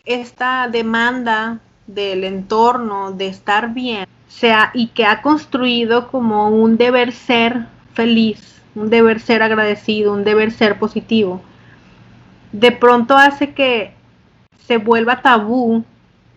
esta 0.05 0.69
demanda 0.69 1.61
del 1.88 2.23
entorno, 2.23 3.11
de 3.11 3.26
estar 3.26 3.75
bien, 3.75 4.07
sea, 4.28 4.71
y 4.75 4.88
que 4.88 5.04
ha 5.04 5.23
construido 5.23 6.09
como 6.09 6.50
un 6.50 6.76
deber 6.76 7.12
ser 7.12 7.66
feliz, 7.95 8.62
un 8.76 8.90
deber 8.90 9.18
ser 9.18 9.42
agradecido, 9.42 10.12
un 10.12 10.23
deber 10.23 10.52
ser 10.52 10.78
positivo, 10.78 11.40
de 12.52 12.71
pronto 12.71 13.16
hace 13.16 13.52
que 13.52 13.92
se 14.66 14.76
vuelva 14.76 15.23
tabú 15.23 15.85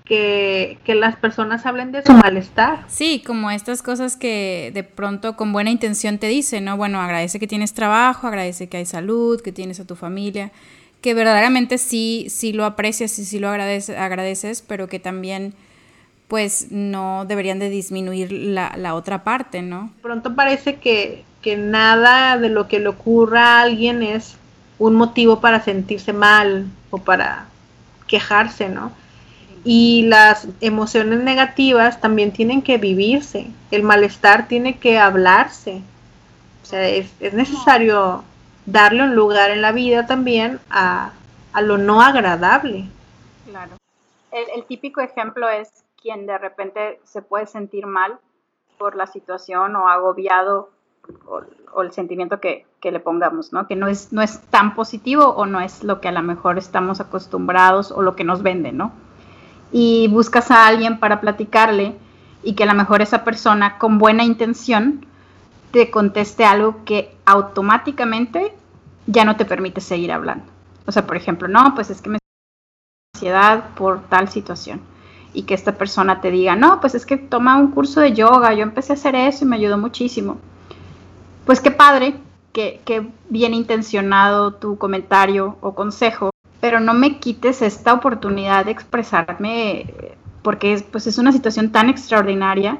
que, 0.05 0.77
las 0.87 1.15
personas 1.15 1.65
hablen 1.65 1.91
de 1.91 2.03
su 2.03 2.11
malestar. 2.11 2.83
Sí, 2.87 3.23
como 3.25 3.49
estas 3.49 3.81
cosas 3.81 4.17
que 4.17 4.71
de 4.73 4.83
pronto 4.83 5.37
con 5.37 5.53
buena 5.53 5.69
intención 5.69 6.17
te 6.17 6.27
dicen, 6.27 6.65
¿no? 6.65 6.75
Bueno, 6.75 6.99
agradece 6.99 7.39
que 7.39 7.47
tienes 7.47 7.73
trabajo, 7.73 8.27
agradece 8.27 8.67
que 8.67 8.77
hay 8.77 8.85
salud, 8.85 9.39
que 9.41 9.53
tienes 9.53 9.79
a 9.79 9.85
tu 9.85 9.95
familia, 9.95 10.51
que 11.01 11.13
verdaderamente 11.13 11.77
sí, 11.77 12.27
sí 12.29 12.53
lo 12.53 12.65
aprecias 12.65 13.17
y 13.19 13.25
sí 13.25 13.39
lo 13.39 13.49
agradeces, 13.49 13.97
agradeces 13.97 14.63
pero 14.65 14.87
que 14.87 14.99
también 14.99 15.53
pues 16.27 16.71
no 16.71 17.25
deberían 17.25 17.59
de 17.59 17.69
disminuir 17.69 18.31
la, 18.31 18.73
la 18.77 18.95
otra 18.95 19.23
parte, 19.23 19.61
¿no? 19.61 19.91
Pronto 20.01 20.33
parece 20.33 20.75
que, 20.75 21.25
que 21.41 21.57
nada 21.57 22.37
de 22.37 22.47
lo 22.47 22.67
que 22.67 22.79
le 22.79 22.87
ocurra 22.87 23.57
a 23.57 23.61
alguien 23.63 24.01
es 24.01 24.37
un 24.79 24.95
motivo 24.95 25.41
para 25.41 25.61
sentirse 25.63 26.13
mal 26.13 26.67
o 26.89 26.99
para 26.99 27.47
quejarse, 28.07 28.69
¿no? 28.69 28.91
Y 29.63 30.05
las 30.07 30.47
emociones 30.59 31.21
negativas 31.21 32.01
también 32.01 32.31
tienen 32.31 32.61
que 32.61 32.77
vivirse, 32.77 33.47
el 33.69 33.83
malestar 33.83 34.47
tiene 34.47 34.77
que 34.77 34.97
hablarse. 34.97 35.81
O 36.63 36.65
sea, 36.65 36.87
es, 36.87 37.11
necesario 37.33 38.23
darle 38.65 39.03
un 39.03 39.15
lugar 39.15 39.51
en 39.51 39.61
la 39.61 39.71
vida 39.71 40.05
también 40.05 40.59
a, 40.69 41.11
lo 41.61 41.77
no 41.77 42.01
agradable. 42.01 42.85
Claro. 43.49 43.71
El, 44.31 44.63
típico 44.65 45.01
ejemplo 45.01 45.49
es 45.49 45.69
quien 46.01 46.25
de 46.25 46.37
repente 46.37 46.99
se 47.03 47.21
puede 47.21 47.47
sentir 47.47 47.85
mal 47.85 48.17
por 48.77 48.95
la 48.95 49.05
situación 49.07 49.75
o 49.75 49.89
agobiado 49.89 50.69
o, 51.27 51.81
el 51.81 51.91
sentimiento 51.91 52.39
que, 52.39 52.65
le 52.81 52.99
pongamos, 52.99 53.53
¿no? 53.53 53.67
Que 53.67 53.75
no 53.75 53.87
es, 53.87 54.11
no 54.11 54.21
es 54.21 54.41
tan 54.49 54.73
positivo 54.73 55.25
o 55.25 55.45
no 55.45 55.61
es 55.61 55.83
lo 55.83 56.01
que 56.01 56.07
a 56.07 56.11
lo 56.11 56.21
mejor 56.21 56.57
estamos 56.57 56.99
acostumbrados 56.99 57.91
o 57.91 58.01
lo 58.01 58.15
que 58.15 58.23
nos 58.23 58.41
venden, 58.41 58.77
¿no? 58.77 58.91
Y 59.71 60.07
buscas 60.07 60.51
a 60.51 60.67
alguien 60.67 60.99
para 60.99 61.21
platicarle 61.21 61.95
y 62.43 62.55
que 62.55 62.63
a 62.63 62.67
lo 62.67 62.73
mejor 62.73 63.01
esa 63.01 63.23
persona 63.23 63.77
con 63.77 63.99
buena 63.99 64.23
intención 64.23 65.05
te 65.71 65.89
conteste 65.89 66.45
algo 66.45 66.83
que 66.85 67.15
automáticamente 67.25 68.53
ya 69.07 69.25
no 69.25 69.35
te 69.35 69.45
permite 69.45 69.81
seguir 69.81 70.11
hablando. 70.11 70.45
O 70.85 70.91
sea, 70.91 71.07
por 71.07 71.17
ejemplo, 71.17 71.47
no, 71.47 71.73
pues 71.75 71.89
es 71.89 72.01
que 72.01 72.09
me 72.09 72.19
ansiedad 73.15 73.69
por 73.75 74.01
tal 74.09 74.29
situación 74.29 74.81
y 75.33 75.43
que 75.43 75.53
esta 75.53 75.73
persona 75.73 76.21
te 76.21 76.31
diga, 76.31 76.55
no, 76.55 76.81
pues 76.81 76.95
es 76.95 77.05
que 77.05 77.17
toma 77.17 77.57
un 77.57 77.71
curso 77.71 78.01
de 78.01 78.13
yoga, 78.13 78.53
yo 78.53 78.63
empecé 78.63 78.93
a 78.93 78.95
hacer 78.95 79.15
eso 79.15 79.45
y 79.45 79.47
me 79.47 79.55
ayudó 79.55 79.77
muchísimo 79.77 80.37
pues 81.45 81.59
qué 81.59 81.71
padre, 81.71 82.15
qué, 82.53 83.09
bien 83.29 83.53
intencionado 83.53 84.53
tu 84.53 84.77
comentario 84.77 85.57
o 85.61 85.73
consejo, 85.73 86.29
pero 86.59 86.79
no 86.79 86.93
me 86.93 87.19
quites 87.19 87.61
esta 87.61 87.93
oportunidad 87.93 88.65
de 88.65 88.71
expresarme 88.71 89.93
porque 90.43 90.73
es, 90.73 90.83
pues 90.83 91.07
es 91.07 91.17
una 91.17 91.31
situación 91.31 91.71
tan 91.71 91.89
extraordinaria 91.89 92.77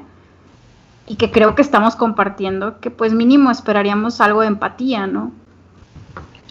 y 1.06 1.16
que 1.16 1.30
creo 1.30 1.54
que 1.54 1.62
estamos 1.62 1.96
compartiendo 1.96 2.80
que 2.80 2.90
pues 2.90 3.12
mínimo 3.12 3.50
esperaríamos 3.50 4.20
algo 4.20 4.42
de 4.42 4.48
empatía, 4.48 5.06
¿no? 5.06 5.32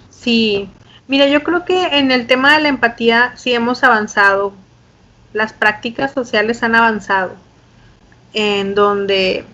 Sí, 0.09 0.69
mira, 1.07 1.27
yo 1.27 1.43
creo 1.43 1.65
que 1.65 1.97
en 1.97 2.11
el 2.11 2.27
tema 2.27 2.55
de 2.55 2.63
la 2.63 2.69
empatía 2.69 3.33
sí 3.35 3.53
hemos 3.53 3.83
avanzado, 3.83 4.53
las 5.33 5.53
prácticas 5.53 6.11
sociales 6.11 6.63
han 6.63 6.75
avanzado, 6.75 7.33
en 8.33 8.75
donde 8.75 9.45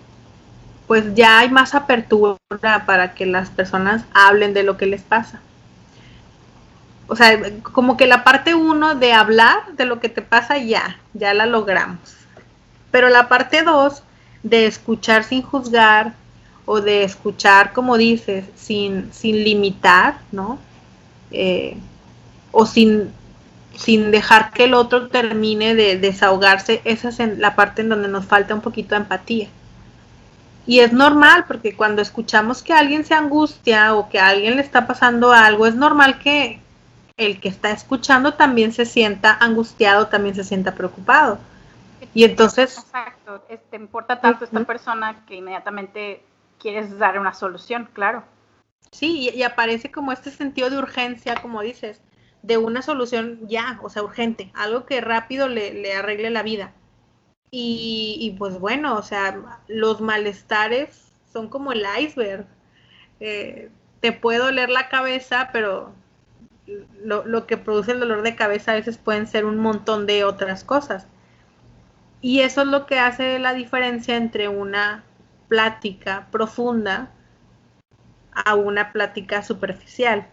pues 0.86 1.14
ya 1.14 1.40
hay 1.40 1.50
más 1.50 1.74
apertura 1.74 2.38
para 2.86 3.14
que 3.14 3.26
las 3.26 3.50
personas 3.50 4.04
hablen 4.14 4.54
de 4.54 4.62
lo 4.62 4.76
que 4.76 4.86
les 4.86 5.02
pasa. 5.02 5.40
O 7.06 7.16
sea, 7.16 7.38
como 7.62 7.96
que 7.96 8.06
la 8.06 8.24
parte 8.24 8.54
uno 8.54 8.94
de 8.94 9.12
hablar 9.12 9.72
de 9.76 9.84
lo 9.86 10.00
que 10.00 10.08
te 10.08 10.22
pasa 10.22 10.58
ya, 10.58 10.98
ya 11.14 11.32
la 11.34 11.46
logramos. 11.46 12.16
Pero 12.90 13.08
la 13.08 13.28
parte 13.28 13.62
dos 13.62 14.02
de 14.42 14.66
escuchar 14.66 15.24
sin 15.24 15.42
juzgar 15.42 16.14
o 16.64 16.80
de 16.80 17.04
escuchar, 17.04 17.72
como 17.72 17.96
dices, 17.96 18.44
sin, 18.56 19.12
sin 19.12 19.42
limitar, 19.42 20.18
¿no? 20.32 20.58
Eh, 21.30 21.76
o 22.52 22.66
sin, 22.66 23.10
sin 23.76 24.10
dejar 24.10 24.52
que 24.52 24.64
el 24.64 24.74
otro 24.74 25.08
termine 25.08 25.74
de 25.74 25.98
desahogarse, 25.98 26.80
esa 26.84 27.08
es 27.08 27.38
la 27.38 27.54
parte 27.56 27.82
en 27.82 27.88
donde 27.88 28.08
nos 28.08 28.26
falta 28.26 28.54
un 28.54 28.60
poquito 28.60 28.94
de 28.94 29.02
empatía. 29.02 29.48
Y 30.66 30.80
es 30.80 30.92
normal, 30.92 31.46
porque 31.48 31.74
cuando 31.74 32.02
escuchamos 32.02 32.62
que 32.62 32.74
alguien 32.74 33.04
se 33.04 33.14
angustia 33.14 33.94
o 33.94 34.10
que 34.10 34.18
a 34.18 34.28
alguien 34.28 34.56
le 34.56 34.62
está 34.62 34.86
pasando 34.86 35.32
algo, 35.32 35.66
es 35.66 35.74
normal 35.74 36.18
que 36.18 36.60
el 37.16 37.40
que 37.40 37.48
está 37.48 37.70
escuchando 37.70 38.34
también 38.34 38.72
se 38.72 38.84
sienta 38.84 39.36
angustiado, 39.40 40.08
también 40.08 40.34
se 40.34 40.44
sienta 40.44 40.74
preocupado. 40.74 41.38
Y 42.14 42.24
entonces... 42.24 42.78
Exacto, 42.78 43.40
te 43.70 43.76
importa 43.76 44.20
tanto 44.20 44.44
esta 44.44 44.64
persona 44.64 45.24
que 45.26 45.36
inmediatamente 45.36 46.22
quieres 46.58 46.98
dar 46.98 47.18
una 47.18 47.34
solución, 47.34 47.88
claro. 47.92 48.24
Sí, 48.90 49.30
y, 49.34 49.42
aparece 49.42 49.90
como 49.90 50.12
este 50.12 50.30
sentido 50.30 50.70
de 50.70 50.78
urgencia, 50.78 51.36
como 51.36 51.62
dices, 51.62 52.00
de 52.42 52.56
una 52.58 52.82
solución 52.82 53.46
ya, 53.48 53.78
o 53.82 53.90
sea, 53.90 54.02
urgente, 54.02 54.50
algo 54.54 54.86
que 54.86 55.00
rápido 55.00 55.48
le, 55.48 55.74
le 55.74 55.94
arregle 55.94 56.30
la 56.30 56.42
vida. 56.42 56.72
Y, 57.50 58.34
pues 58.38 58.58
bueno, 58.58 58.96
o 58.96 59.02
sea, 59.02 59.60
los 59.68 60.00
malestares 60.00 61.12
son 61.32 61.48
como 61.48 61.72
el 61.72 61.84
iceberg. 61.98 62.46
Eh, 63.20 63.70
te 64.00 64.12
puede 64.12 64.38
doler 64.38 64.68
la 64.68 64.88
cabeza, 64.88 65.48
pero 65.52 65.92
lo, 67.02 67.24
lo, 67.24 67.46
que 67.46 67.56
produce 67.56 67.92
el 67.92 68.00
dolor 68.00 68.22
de 68.22 68.36
cabeza 68.36 68.72
a 68.72 68.76
veces 68.76 68.98
pueden 68.98 69.26
ser 69.26 69.46
un 69.46 69.58
montón 69.58 70.06
de 70.06 70.24
otras 70.24 70.62
cosas. 70.62 71.06
Y 72.20 72.40
eso 72.40 72.62
es 72.62 72.66
lo 72.66 72.86
que 72.86 72.98
hace 72.98 73.38
la 73.38 73.54
diferencia 73.54 74.16
entre 74.16 74.48
una 74.48 75.04
plática 75.48 76.26
profunda 76.30 77.10
a 78.32 78.54
una 78.54 78.92
plática 78.92 79.42
superficial. 79.42 80.26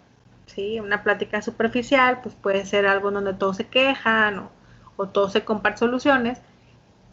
¿sí? 0.47 0.79
Una 0.79 1.03
plática 1.03 1.41
superficial 1.41 2.21
pues 2.21 2.35
puede 2.35 2.65
ser 2.65 2.87
algo 2.87 3.11
donde 3.11 3.33
todos 3.33 3.57
se 3.57 3.67
quejan 3.67 4.39
o, 4.39 4.51
o 4.97 5.07
todos 5.07 5.33
se 5.33 5.43
comparten 5.43 5.79
soluciones 5.79 6.41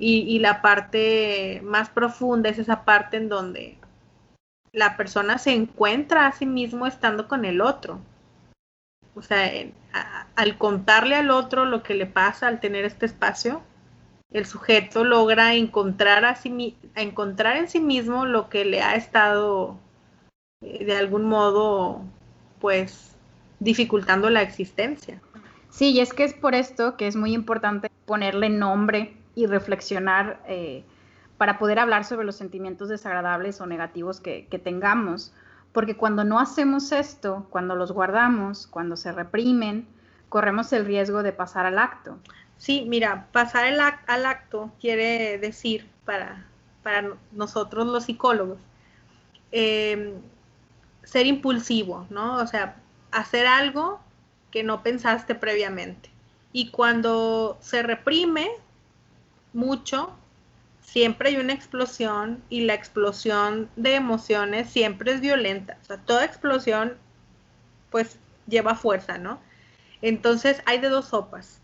y, 0.05 0.41
la 0.41 0.63
parte 0.63 1.61
más 1.63 1.89
profunda 1.89 2.49
es 2.49 2.59
esa 2.59 2.85
parte 2.85 3.19
en 3.19 3.29
donde 3.29 3.79
la 4.73 4.97
persona 4.97 5.39
se 5.39 5.53
encuentra 5.53 6.27
a 6.27 6.33
sí 6.33 6.45
mismo 6.45 6.87
estando 6.89 7.29
con 7.29 7.45
el 7.45 7.61
otro. 7.61 8.01
O 9.15 9.23
sea, 9.23 9.49
al 10.35 10.59
contarle 10.59 11.15
al 11.15 11.31
otro 11.31 11.67
lo 11.67 11.85
que 11.85 11.95
le 11.95 12.07
pasa 12.07 12.49
al 12.49 12.59
tener 12.59 12.85
este 12.85 13.07
espacio, 13.07 13.63
el 14.33 14.47
sujeto 14.47 15.05
logra 15.05 15.55
encontrar, 15.55 16.25
a 16.25 16.35
sí, 16.35 16.77
encontrar 16.95 17.57
en 17.57 17.69
sí 17.69 17.81
mismo 17.81 18.25
lo 18.25 18.49
que 18.49 18.65
le 18.65 18.83
ha 18.83 18.95
estado 18.95 19.77
eh, 20.63 20.85
de 20.85 20.97
algún 20.97 21.25
modo, 21.25 22.03
pues, 22.61 23.15
dificultando 23.61 24.31
la 24.31 24.43
existencia. 24.43 25.21
Sí, 25.69 25.91
y 25.91 26.01
es 26.01 26.13
que 26.13 26.25
es 26.25 26.35
por 26.35 26.55
esto 26.55 26.97
que 26.97 27.07
es 27.07 27.17
muy 27.17 27.33
importante 27.35 27.91
ponerle 28.07 28.49
nombre 28.49 29.17
y 29.35 29.47
reflexionar 29.47 30.43
eh, 30.47 30.85
para 31.37 31.59
poder 31.59 31.79
hablar 31.79 32.05
sobre 32.05 32.27
los 32.27 32.37
sentimientos 32.37 32.89
desagradables 32.89 33.61
o 33.61 33.67
negativos 33.67 34.21
que, 34.21 34.47
que 34.47 34.59
tengamos. 34.59 35.35
Porque 35.73 35.97
cuando 35.97 36.25
no 36.25 36.39
hacemos 36.39 36.93
esto, 36.93 37.47
cuando 37.51 37.75
los 37.75 37.93
guardamos, 37.93 38.67
cuando 38.67 38.97
se 38.97 39.13
reprimen, 39.13 39.87
corremos 40.29 40.73
el 40.73 40.85
riesgo 40.85 41.23
de 41.23 41.33
pasar 41.33 41.67
al 41.67 41.79
acto. 41.79 42.19
Sí, 42.63 42.85
mira, 42.87 43.27
pasar 43.33 43.67
el 43.67 43.81
al 43.81 44.25
acto 44.25 44.71
quiere 44.81 45.37
decir 45.39 45.91
para, 46.05 46.47
para 46.85 47.17
nosotros 47.33 47.89
los 47.89 48.05
psicólogos 48.05 48.61
em, 49.51 50.13
ser 51.03 51.27
impulsivo, 51.27 52.07
¿no? 52.09 52.37
O 52.37 52.47
sea, 52.47 52.77
hacer 53.11 53.49
algo 53.49 54.01
que 54.53 54.63
no 54.63 54.85
pensaste 54.85 55.35
previamente. 55.35 56.11
Y 56.53 56.71
cuando 56.71 57.59
se 57.61 57.83
reprime 57.83 58.49
mucho, 59.53 60.15
siempre 60.83 61.31
hay 61.31 61.39
una 61.39 61.55
explosión 61.55 62.45
y 62.49 62.61
la 62.61 62.75
explosión 62.75 63.71
de 63.75 63.97
emociones 63.97 64.71
siempre 64.71 65.13
es 65.13 65.21
violenta. 65.21 65.79
O 65.83 65.85
sea, 65.85 65.97
toda 65.97 66.25
explosión 66.25 66.97
pues 67.91 68.21
lleva 68.47 68.77
fuerza, 68.77 69.19
¿no? 69.19 69.41
Entonces 70.01 70.63
hay 70.67 70.79
de 70.79 70.91
dos 70.91 71.07
sopas. 71.07 71.62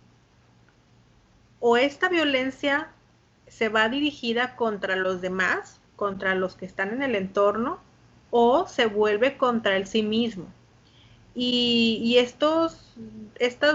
O 1.61 1.77
esta 1.77 2.09
violencia 2.09 2.89
se 3.47 3.69
va 3.69 3.89
dirigida 3.89 4.57
contra 4.57 4.97
los 4.97 5.21
demás, 5.21 5.81
contra 5.97 6.35
los 6.35 6.55
que 6.55 6.67
están 6.67 6.91
en 6.91 7.03
el 7.03 7.15
entorno, 7.15 7.81
o 8.31 8.67
se 8.67 8.87
vuelve 8.87 9.37
contra 9.37 9.77
el 9.77 9.87
sí 9.87 10.03
mismo. 10.03 10.47
Y, 11.35 12.17
estos, 12.19 12.95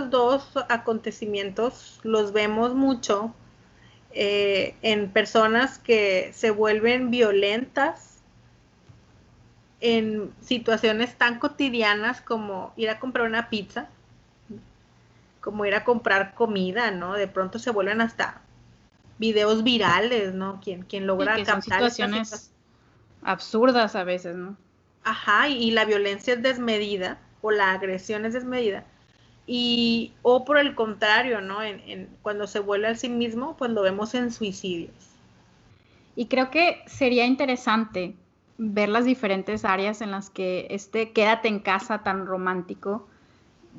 dos 0.09 0.49
acontecimientos 0.67 1.99
los 2.03 2.33
vemos 2.33 2.75
mucho 2.75 3.33
eh, 4.11 4.75
en 4.81 5.09
personas 5.11 5.79
que 5.79 6.31
se 6.33 6.51
vuelven 6.51 7.09
violentas 7.09 8.21
en 9.79 10.33
situaciones 10.41 11.15
tan 11.17 11.39
cotidianas 11.39 12.21
como 12.21 12.73
ir 12.75 12.89
a 12.89 12.99
comprar 12.99 13.27
una 13.27 13.49
pizza, 13.49 13.89
como 15.43 15.65
ir 15.65 15.75
a 15.75 15.83
comprar 15.83 16.33
comida, 16.35 16.91
¿no? 16.91 17.13
De 17.13 17.27
pronto 17.27 17.59
se 17.59 17.69
vuelven 17.69 17.99
hasta 17.99 18.41
videos 19.19 19.63
virales, 19.63 20.33
¿no? 20.33 20.61
Quien, 20.63 20.83
quien 20.83 21.05
logra 21.05 21.35
sí, 21.35 21.45
situaciones 21.61 22.53
absurdas 23.21 23.95
a 23.95 24.05
veces, 24.05 24.37
¿no? 24.37 24.55
Ajá, 25.03 25.49
y, 25.49 25.71
la 25.71 25.83
violencia 25.83 26.33
es 26.33 26.41
desmedida 26.41 27.19
o 27.41 27.51
la 27.51 27.73
agresión 27.73 28.25
es 28.25 28.33
desmedida. 28.33 28.85
Y, 29.45 30.13
o 30.21 30.45
por 30.45 30.57
el 30.57 30.75
contrario, 30.75 31.41
¿no? 31.41 31.61
En, 31.61 32.07
cuando 32.21 32.47
se 32.47 32.59
vuelve 32.59 32.87
a 32.87 32.95
sí 32.95 33.09
mismo, 33.09 33.57
pues 33.57 33.69
lo 33.71 33.81
vemos 33.81 34.13
en 34.15 34.31
suicidios. 34.31 34.93
Y 36.15 36.27
creo 36.27 36.51
que 36.51 36.81
sería 36.85 37.25
interesante 37.25 38.15
ver 38.57 38.87
las 38.87 39.03
diferentes 39.03 39.65
áreas 39.65 39.99
en 39.99 40.11
las 40.11 40.29
que 40.29 40.67
este 40.69 41.11
quédate 41.11 41.49
en 41.49 41.59
casa 41.59 42.01
tan 42.01 42.25
romántico 42.27 43.09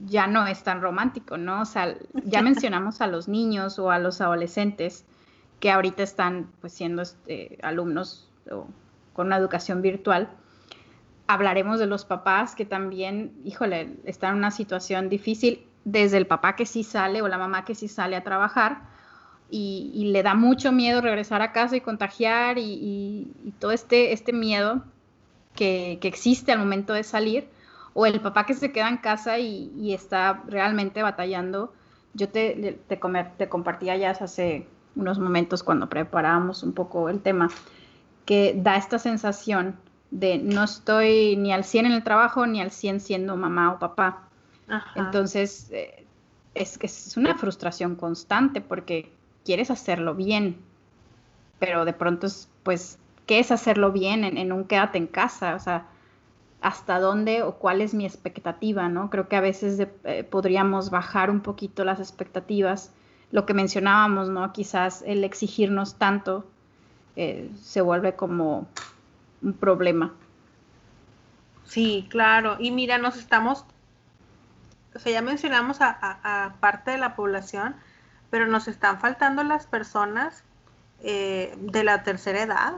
ya 0.06 0.26
no 0.26 0.46
es 0.46 0.62
tan 0.62 0.80
romántico, 0.80 1.36
¿no? 1.36 1.62
O 1.62 1.64
sea, 1.64 1.96
ya 2.24 2.42
mencionamos 2.42 3.00
a 3.00 3.06
los 3.06 3.28
niños 3.28 3.78
o 3.78 3.90
a 3.90 3.98
los 3.98 4.20
adolescentes 4.20 5.04
que 5.60 5.70
ahorita 5.70 6.02
están 6.02 6.50
pues 6.60 6.72
siendo 6.72 7.02
este, 7.02 7.58
alumnos 7.62 8.28
con 9.12 9.26
una 9.26 9.36
educación 9.36 9.80
virtual. 9.82 10.28
Hablaremos 11.26 11.78
de 11.78 11.86
los 11.86 12.04
papás 12.04 12.54
que 12.54 12.66
también, 12.66 13.32
híjole, 13.44 13.96
están 14.04 14.32
en 14.32 14.38
una 14.38 14.50
situación 14.50 15.08
difícil, 15.08 15.66
desde 15.84 16.18
el 16.18 16.26
papá 16.26 16.56
que 16.56 16.66
sí 16.66 16.82
sale 16.82 17.22
o 17.22 17.28
la 17.28 17.38
mamá 17.38 17.64
que 17.64 17.74
sí 17.74 17.88
sale 17.88 18.16
a 18.16 18.24
trabajar 18.24 18.83
y, 19.50 20.11
le 20.11 20.22
da 20.22 20.35
mucho 20.35 20.72
miedo 20.72 21.00
regresar 21.00 21.40
a 21.42 21.52
casa 21.52 21.76
y 21.76 21.80
contagiar 21.80 22.59
y, 22.59 23.33
todo 23.59 23.70
este, 23.70 24.12
este 24.12 24.33
miedo 24.33 24.85
que, 25.54 25.98
que 26.00 26.09
existe 26.09 26.52
al 26.52 26.59
momento 26.59 26.92
de 26.92 27.04
salir 27.04 27.48
o 27.94 28.07
el 28.07 28.20
papá 28.20 28.44
que 28.44 28.54
se 28.54 28.72
queda 28.72 28.88
en 28.88 28.98
casa 28.98 29.38
y, 29.38 29.94
está 29.94 30.42
realmente 30.46 31.02
batallando. 31.02 31.72
Yo 32.12 32.28
te, 32.28 32.78
te, 32.88 32.98
te, 32.98 33.48
compartía 33.48 33.96
ya 33.96 34.11
hace 34.11 34.66
unos 34.96 35.18
momentos 35.18 35.62
cuando 35.62 35.88
preparábamos 35.88 36.62
un 36.62 36.72
poco 36.72 37.09
el 37.09 37.20
tema, 37.20 37.48
que 38.26 38.54
da 38.57 38.76
esta 38.76 38.98
sensación 38.98 39.76
de 40.11 40.38
no 40.38 40.64
estoy 40.64 41.37
ni 41.37 41.52
al 41.52 41.64
100 41.64 41.87
en 41.87 41.92
el 41.92 42.04
trabajo 42.04 42.46
ni 42.46 42.61
al 42.61 42.70
100 42.70 43.00
siendo 43.00 43.37
mamá 43.37 43.72
o 43.72 43.78
papá. 43.78 44.28
Entonces, 44.96 45.68
eh, 45.72 46.07
es 46.54 46.78
que 46.78 46.87
es 46.87 47.16
una 47.16 47.37
frustración 47.37 47.96
constante 47.96 48.61
porque 48.61 49.12
quieres 49.44 49.70
hacerlo 49.70 50.14
bien, 50.14 50.57
pero 51.59 51.85
de 51.85 51.92
pronto 51.92 52.26
es, 52.26 52.48
pues, 52.62 52.98
¿qué 53.26 53.40
es 53.40 53.50
hacerlo 53.50 53.92
bien 53.92 54.24
en, 54.24 54.38
en 54.38 54.52
un 54.52 54.64
quédate 54.64 54.98
en 54.98 55.07
casa? 55.07 55.54
O 55.54 55.61
sea, 55.61 55.87
hasta 56.64 56.98
dónde 56.98 57.42
o 57.42 57.57
cuál 57.57 57.83
es 57.83 57.92
mi 57.92 58.07
expectativa, 58.07 58.88
¿no? 58.88 59.11
Creo 59.11 59.29
que 59.29 59.37
a 59.37 59.42
veces 59.42 59.87
eh, 60.05 60.24
podríamos 60.24 60.88
bajar 60.88 61.31
un 61.31 61.42
poquito 61.42 61.85
las 61.85 62.00
expectativas. 62.00 62.90
Lo 63.31 63.44
que 63.44 63.53
mencionábamos, 63.53 64.31
¿no? 64.31 64.50
Quizás 64.55 65.05
el 65.07 65.24
exigirnos 65.24 65.96
tanto 65.96 66.46
eh, 67.16 67.50
se 67.61 67.83
vuelve 67.83 68.16
como 68.16 68.66
un 69.42 69.53
problema. 69.53 70.14
Sí, 71.66 72.07
claro. 72.09 72.57
Y 72.59 72.70
mira, 72.70 72.96
nos 72.96 73.18
estamos, 73.18 73.66
o 74.94 74.98
sea, 74.98 75.12
ya 75.12 75.20
mencionamos 75.20 75.83
a, 75.83 76.55
parte 76.61 76.92
de 76.92 76.98
la 76.98 77.14
población, 77.14 77.77
pero 78.31 78.46
nos 78.46 78.68
están 78.68 79.00
faltando 79.00 79.44
las 79.44 79.66
personas 79.66 80.44
eh, 81.03 81.55
de 81.59 81.85
la 81.85 82.05
tercera 82.05 82.42
edad, 82.42 82.72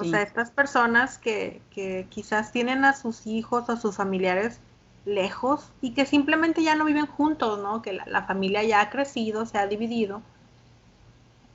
o 0.00 0.04
sea, 0.04 0.22
estas 0.22 0.50
personas 0.50 1.18
que, 1.18 1.62
que 1.70 2.06
quizás 2.10 2.52
tienen 2.52 2.84
a 2.84 2.94
sus 2.94 3.26
hijos 3.26 3.68
o 3.68 3.72
a 3.72 3.76
sus 3.76 3.96
familiares 3.96 4.60
lejos 5.04 5.70
y 5.80 5.94
que 5.94 6.04
simplemente 6.04 6.62
ya 6.62 6.74
no 6.74 6.84
viven 6.84 7.06
juntos, 7.06 7.60
¿no? 7.60 7.80
Que 7.80 7.92
la, 7.92 8.24
familia 8.24 8.62
ya 8.64 8.80
ha 8.80 8.90
crecido, 8.90 9.46
se 9.46 9.58
ha 9.58 9.66
dividido. 9.66 10.20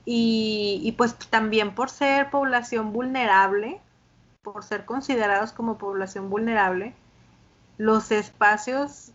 Y, 0.04 0.80
y, 0.82 0.92
pues 0.92 1.14
también 1.14 1.74
por 1.74 1.88
ser 1.90 2.30
población 2.30 2.92
vulnerable, 2.92 3.80
por 4.42 4.64
ser 4.64 4.84
considerados 4.84 5.52
como 5.52 5.78
población 5.78 6.28
vulnerable, 6.28 6.94
los 7.78 8.10
espacios 8.10 9.12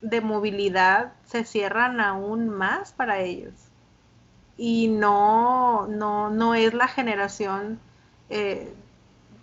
de 0.00 0.20
movilidad 0.20 1.12
se 1.24 1.44
cierran 1.44 2.00
aún 2.00 2.48
más 2.48 2.92
para 2.92 3.20
ellos. 3.20 3.54
Y 4.56 4.88
no, 4.88 5.86
no, 5.86 6.30
no 6.30 6.54
es 6.54 6.74
la 6.74 6.88
generación 6.88 7.78
eh, 8.30 8.72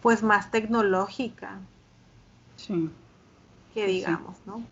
pues 0.02 0.24
más 0.24 0.52
tecnológica. 0.52 1.60
Sí. 2.56 2.90
Que 3.74 3.86
digamos, 3.86 4.38
¿no? 4.46 4.64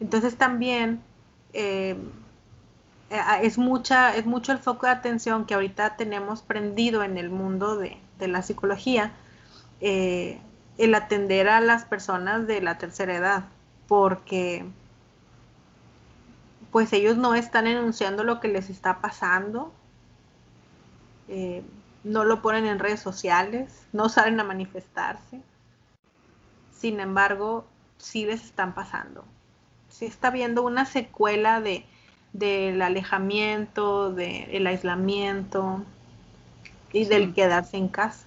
Entonces 0.00 0.36
también 0.36 1.00
eh, 1.52 1.96
eh, 3.10 3.20
es, 3.42 3.58
mucha, 3.58 4.14
es 4.16 4.26
mucho 4.26 4.52
el 4.52 4.58
foco 4.58 4.86
de 4.86 4.92
atención 4.92 5.46
que 5.46 5.54
ahorita 5.54 5.96
tenemos 5.96 6.42
prendido 6.42 7.02
en 7.02 7.16
el 7.16 7.30
mundo 7.30 7.76
de, 7.76 7.98
la 8.20 8.42
psicología, 8.42 9.12
el 9.80 10.94
atender 10.94 11.48
a 11.48 11.60
las 11.60 11.84
personas 11.84 12.46
de 12.46 12.62
la 12.62 12.78
tercera 12.78 13.14
edad, 13.14 13.44
porque 13.86 14.64
pues 16.72 16.92
ellos 16.94 17.18
no 17.18 17.34
están 17.34 17.66
enunciando 17.66 18.24
lo 18.24 18.40
que 18.40 18.48
les 18.48 18.70
está 18.70 19.00
pasando 19.00 19.72
no 22.04 22.24
lo 22.24 22.42
ponen 22.42 22.66
en 22.66 22.78
redes 22.78 23.00
sociales, 23.00 23.86
no 23.92 24.08
salen 24.08 24.38
a 24.38 24.44
manifestarse. 24.44 25.40
Sin 26.76 27.00
embargo, 27.00 27.66
sí 27.98 28.26
les 28.26 28.44
están 28.44 28.74
pasando. 28.74 29.24
Sí 29.88 30.04
está 30.04 30.30
viendo 30.30 30.62
una 30.62 30.84
secuela 30.84 31.60
de 31.60 31.84
del 32.34 32.82
alejamiento, 32.82 34.12
del 34.12 34.66
aislamiento 34.66 35.82
y 36.92 37.04
del 37.06 37.32
quedarse 37.32 37.76
en 37.76 37.88
casa. 37.88 38.26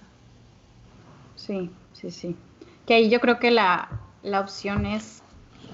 Sí, 1.36 1.70
sí, 1.92 2.10
sí. 2.10 2.36
Que 2.86 2.94
ahí 2.94 3.10
yo 3.10 3.20
creo 3.20 3.38
que 3.38 3.50
la, 3.50 4.00
opción 4.40 4.86
es, 4.86 5.22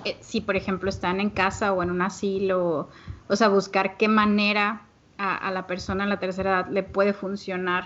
eh, 0.05 0.19
si 0.21 0.41
por 0.41 0.57
ejemplo 0.57 0.91
están 0.91 1.21
en 1.21 1.31
casa 1.31 1.73
o 1.73 1.83
en 1.83 1.93
un 1.93 2.03
asilo, 2.03 2.91
o 3.29 3.37
sea, 3.37 3.49
buscar 3.49 3.97
qué 3.97 4.09
manera 4.09 4.83
a, 5.25 5.51
la 5.51 5.67
persona 5.67 6.05
en 6.05 6.11
la 6.11 6.19
tercera 6.19 6.51
edad 6.51 6.69
le 6.69 6.83
puede 6.83 7.13
funcionar 7.13 7.85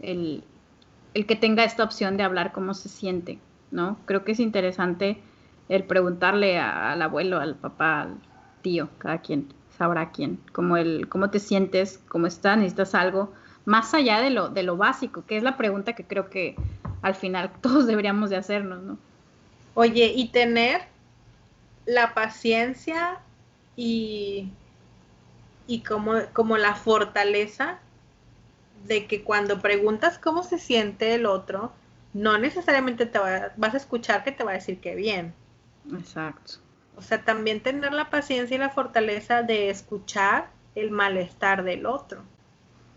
el, 0.00 0.44
que 1.14 1.36
tenga 1.36 1.64
esta 1.64 1.84
opción 1.84 2.16
de 2.16 2.24
hablar 2.24 2.52
cómo 2.52 2.74
se 2.74 2.88
siente, 2.88 3.38
¿no? 3.70 3.96
Creo 4.06 4.24
que 4.24 4.32
es 4.32 4.40
interesante 4.40 5.20
el 5.68 5.84
preguntarle 5.84 6.58
al 6.58 7.00
abuelo, 7.00 7.40
al 7.40 7.54
papá, 7.54 8.02
al 8.02 8.16
tío, 8.62 8.88
cada 8.98 9.18
quien 9.18 9.48
sabrá 9.78 10.10
quién, 10.10 10.38
como 10.52 10.76
el 10.76 11.08
cómo 11.08 11.30
te 11.30 11.38
sientes, 11.38 12.02
cómo 12.08 12.26
estás, 12.26 12.56
necesitas 12.56 12.94
algo 12.94 13.32
más 13.64 13.94
allá 13.94 14.20
de 14.20 14.30
lo, 14.30 14.48
de 14.48 14.62
lo 14.62 14.76
básico, 14.76 15.24
que 15.26 15.36
es 15.36 15.42
la 15.42 15.56
pregunta 15.56 15.94
que 15.94 16.04
creo 16.04 16.28
que 16.28 16.56
al 17.02 17.14
final 17.14 17.50
todos 17.60 17.86
deberíamos 17.86 18.30
de 18.30 18.36
hacernos, 18.36 18.82
¿no? 18.82 18.98
Oye, 19.74 20.12
y 20.14 20.28
tener 20.28 20.82
la 21.86 22.14
paciencia 22.14 23.18
y, 23.76 24.50
y 25.66 25.80
como, 25.80 26.14
como 26.32 26.56
la 26.56 26.74
fortaleza 26.74 27.78
de 28.86 29.06
que 29.06 29.22
cuando 29.22 29.60
preguntas 29.60 30.18
cómo 30.18 30.42
se 30.42 30.58
siente 30.58 31.14
el 31.14 31.26
otro, 31.26 31.72
no 32.12 32.38
necesariamente 32.38 33.06
te 33.06 33.18
vas 33.18 33.74
a 33.74 33.76
escuchar 33.76 34.24
que 34.24 34.32
te 34.32 34.44
va 34.44 34.52
a 34.52 34.54
decir 34.54 34.80
que 34.80 34.94
bien. 34.94 35.34
Exacto. 35.92 36.54
O 36.96 37.02
sea, 37.02 37.24
también 37.24 37.60
tener 37.60 37.92
la 37.92 38.10
paciencia 38.10 38.54
y 38.54 38.58
la 38.58 38.70
fortaleza 38.70 39.42
de 39.42 39.70
escuchar 39.70 40.50
el 40.74 40.90
malestar 40.90 41.64
del 41.64 41.86
otro. 41.86 42.22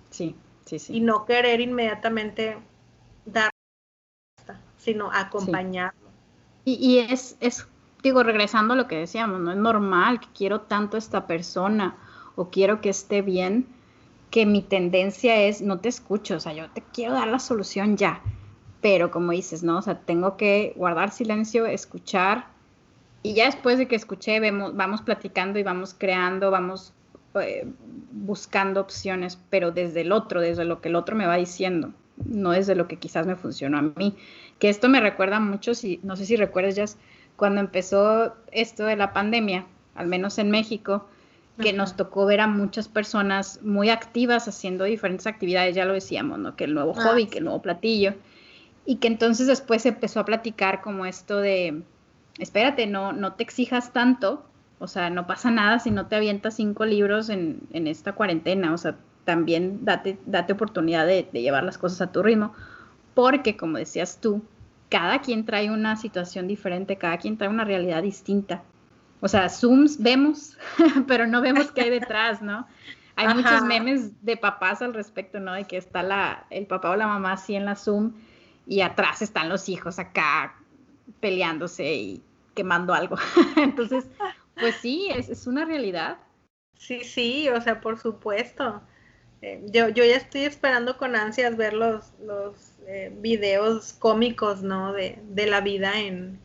Sí, 0.09 0.35
sí, 0.65 0.79
sí. 0.79 0.97
Y 0.97 0.99
no 0.99 1.25
querer 1.25 1.61
inmediatamente 1.61 2.57
dar, 3.25 3.49
sino 4.77 5.11
acompañarlo. 5.11 6.07
Y, 6.63 6.73
y 6.75 6.99
es, 6.99 7.37
es, 7.39 7.67
digo, 8.03 8.23
regresando 8.23 8.73
a 8.73 8.77
lo 8.77 8.87
que 8.87 8.97
decíamos, 8.97 9.39
no 9.39 9.51
es 9.51 9.57
normal 9.57 10.19
que 10.19 10.27
quiero 10.35 10.61
tanto 10.61 10.97
a 10.97 10.99
esta 10.99 11.25
persona 11.25 11.95
o 12.37 12.49
quiero 12.49 12.79
que 12.79 12.89
esté 12.89 13.21
bien, 13.21 13.67
que 14.31 14.45
mi 14.45 14.61
tendencia 14.61 15.41
es 15.41 15.61
no 15.61 15.79
te 15.79 15.89
escucho, 15.89 16.35
o 16.35 16.39
sea, 16.39 16.53
yo 16.53 16.69
te 16.69 16.81
quiero 16.93 17.13
dar 17.13 17.27
la 17.27 17.39
solución 17.39 17.97
ya, 17.97 18.21
pero 18.81 19.11
como 19.11 19.33
dices, 19.33 19.63
¿no? 19.63 19.79
O 19.79 19.81
sea, 19.81 19.99
tengo 19.99 20.37
que 20.37 20.73
guardar 20.77 21.11
silencio, 21.11 21.65
escuchar 21.65 22.45
y 23.23 23.33
ya 23.33 23.45
después 23.45 23.77
de 23.77 23.87
que 23.87 23.95
escuché, 23.95 24.39
vemos, 24.39 24.75
vamos 24.75 25.01
platicando 25.01 25.59
y 25.59 25.63
vamos 25.63 25.95
creando, 25.97 26.51
vamos 26.51 26.93
eh, 27.35 27.67
buscando 28.11 28.79
opciones, 28.81 29.37
pero 29.49 29.71
desde 29.71 30.01
el 30.01 30.11
otro, 30.11 30.39
desde 30.39 30.63
lo 30.63 30.79
que 30.79 30.89
el 30.89 30.95
otro 30.95 31.15
me 31.15 31.25
va 31.25 31.35
diciendo, 31.35 31.91
no 32.23 32.51
desde 32.51 32.75
lo 32.75 32.87
que 32.87 32.97
quizás 32.97 33.25
me 33.25 33.35
funcionó 33.35 33.79
a 33.79 33.81
mí. 33.81 34.15
Que 34.59 34.69
esto 34.69 34.89
me 34.89 35.01
recuerda 35.01 35.39
mucho, 35.39 35.73
si, 35.73 35.99
no 36.03 36.15
sé 36.15 36.25
si 36.25 36.35
recuerdas, 36.35 36.75
ya 36.75 36.85
cuando 37.35 37.59
empezó 37.61 38.35
esto 38.51 38.85
de 38.85 38.95
la 38.95 39.13
pandemia, 39.13 39.65
al 39.95 40.07
menos 40.07 40.37
en 40.37 40.49
México, 40.51 41.07
que 41.59 41.73
nos 41.73 41.95
tocó 41.95 42.25
ver 42.25 42.41
a 42.41 42.47
muchas 42.47 42.87
personas 42.87 43.59
muy 43.63 43.89
activas 43.89 44.47
haciendo 44.47 44.83
diferentes 44.83 45.27
actividades, 45.27 45.75
ya 45.75 45.85
lo 45.85 45.93
decíamos, 45.93 46.39
¿no? 46.39 46.55
Que 46.55 46.65
el 46.65 46.73
nuevo 46.73 46.93
ah, 46.97 47.01
hobby, 47.01 47.27
que 47.27 47.39
el 47.39 47.45
nuevo 47.45 47.61
platillo, 47.61 48.13
y 48.85 48.97
que 48.97 49.07
entonces 49.07 49.47
después 49.47 49.81
se 49.81 49.89
empezó 49.89 50.19
a 50.19 50.25
platicar 50.25 50.81
como 50.81 51.05
esto 51.05 51.37
de, 51.37 51.81
espérate, 52.39 52.87
no, 52.87 53.11
no 53.11 53.33
te 53.33 53.43
exijas 53.43 53.91
tanto, 53.91 54.45
o 54.79 54.87
sea, 54.87 55.09
no 55.09 55.27
pasa 55.27 55.51
nada 55.51 55.79
si 55.79 55.91
no 55.91 56.07
te 56.07 56.15
avientas 56.15 56.55
cinco 56.55 56.85
libros 56.85 57.29
en, 57.29 57.59
en 57.73 57.87
esta 57.87 58.13
cuarentena, 58.13 58.73
o 58.73 58.77
sea, 58.77 58.95
también 59.25 59.83
date, 59.83 60.17
date 60.25 60.53
oportunidad 60.53 61.05
de, 61.05 61.27
de 61.31 61.41
llevar 61.41 61.63
las 61.63 61.77
cosas 61.77 62.01
a 62.01 62.11
tu 62.11 62.23
ritmo, 62.23 62.53
porque 63.13 63.57
como 63.57 63.77
decías 63.77 64.19
tú, 64.21 64.41
cada 64.89 65.21
quien 65.21 65.45
trae 65.45 65.69
una 65.69 65.95
situación 65.97 66.47
diferente, 66.47 66.97
cada 66.97 67.17
quien 67.17 67.37
trae 67.37 67.49
una 67.49 67.65
realidad 67.65 68.03
distinta. 68.03 68.63
O 69.19 69.27
sea, 69.27 69.49
Zooms 69.49 70.01
vemos, 70.01 70.57
pero 71.07 71.27
no 71.27 71.41
vemos 71.41 71.71
qué 71.71 71.81
hay 71.81 71.89
detrás, 71.89 72.41
¿no? 72.41 72.67
Hay 73.15 73.33
muchos 73.33 73.63
memes 73.63 74.23
de 74.23 74.37
papás 74.37 74.83
al 74.83 74.93
respecto, 74.93 75.39
¿no? 75.39 75.53
De 75.53 75.65
que 75.65 75.77
está 75.77 76.03
la, 76.03 76.45
el 76.51 76.67
papá 76.67 76.91
o 76.91 76.95
la 76.95 77.07
mamá 77.07 77.33
así 77.33 77.55
en 77.55 77.65
la 77.65 77.75
Zoom 77.75 78.13
y 78.67 78.81
atrás 78.81 79.23
están 79.23 79.49
los 79.49 79.69
hijos 79.69 79.97
acá 79.97 80.55
peleándose 81.19 81.95
y 81.95 82.23
quemando 82.53 82.93
algo. 82.93 83.17
Entonces, 83.57 84.05
pues 84.59 84.75
sí, 84.75 85.09
es, 85.09 85.29
es, 85.29 85.47
una 85.47 85.65
realidad. 85.65 86.17
Sí, 86.77 87.03
sí, 87.03 87.49
o 87.49 87.59
sea, 87.59 87.81
por 87.81 87.97
supuesto. 87.97 88.83
Eh, 89.41 89.65
yo, 89.71 89.89
yo 89.89 90.03
ya 90.03 90.15
estoy 90.15 90.41
esperando 90.41 90.97
con 90.97 91.15
ansias 91.15 91.57
ver 91.57 91.73
los, 91.73 92.13
los 92.21 92.73
eh, 92.87 93.11
videos 93.19 93.93
cómicos, 93.93 94.61
¿no? 94.61 94.93
De, 94.93 95.19
de 95.29 95.47
la 95.47 95.61
vida 95.61 95.99
en, 95.99 96.39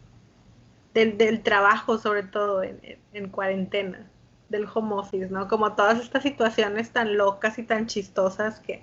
del, 0.94 1.42
trabajo, 1.42 1.98
sobre 1.98 2.22
todo 2.22 2.62
en, 2.62 3.28
cuarentena, 3.30 4.10
del 4.48 4.66
home 4.72 4.94
office, 4.94 5.28
¿no? 5.28 5.48
Como 5.48 5.74
todas 5.74 6.00
estas 6.00 6.22
situaciones 6.22 6.90
tan 6.90 7.16
locas 7.16 7.58
y 7.58 7.62
tan 7.62 7.86
chistosas 7.86 8.60
que 8.60 8.82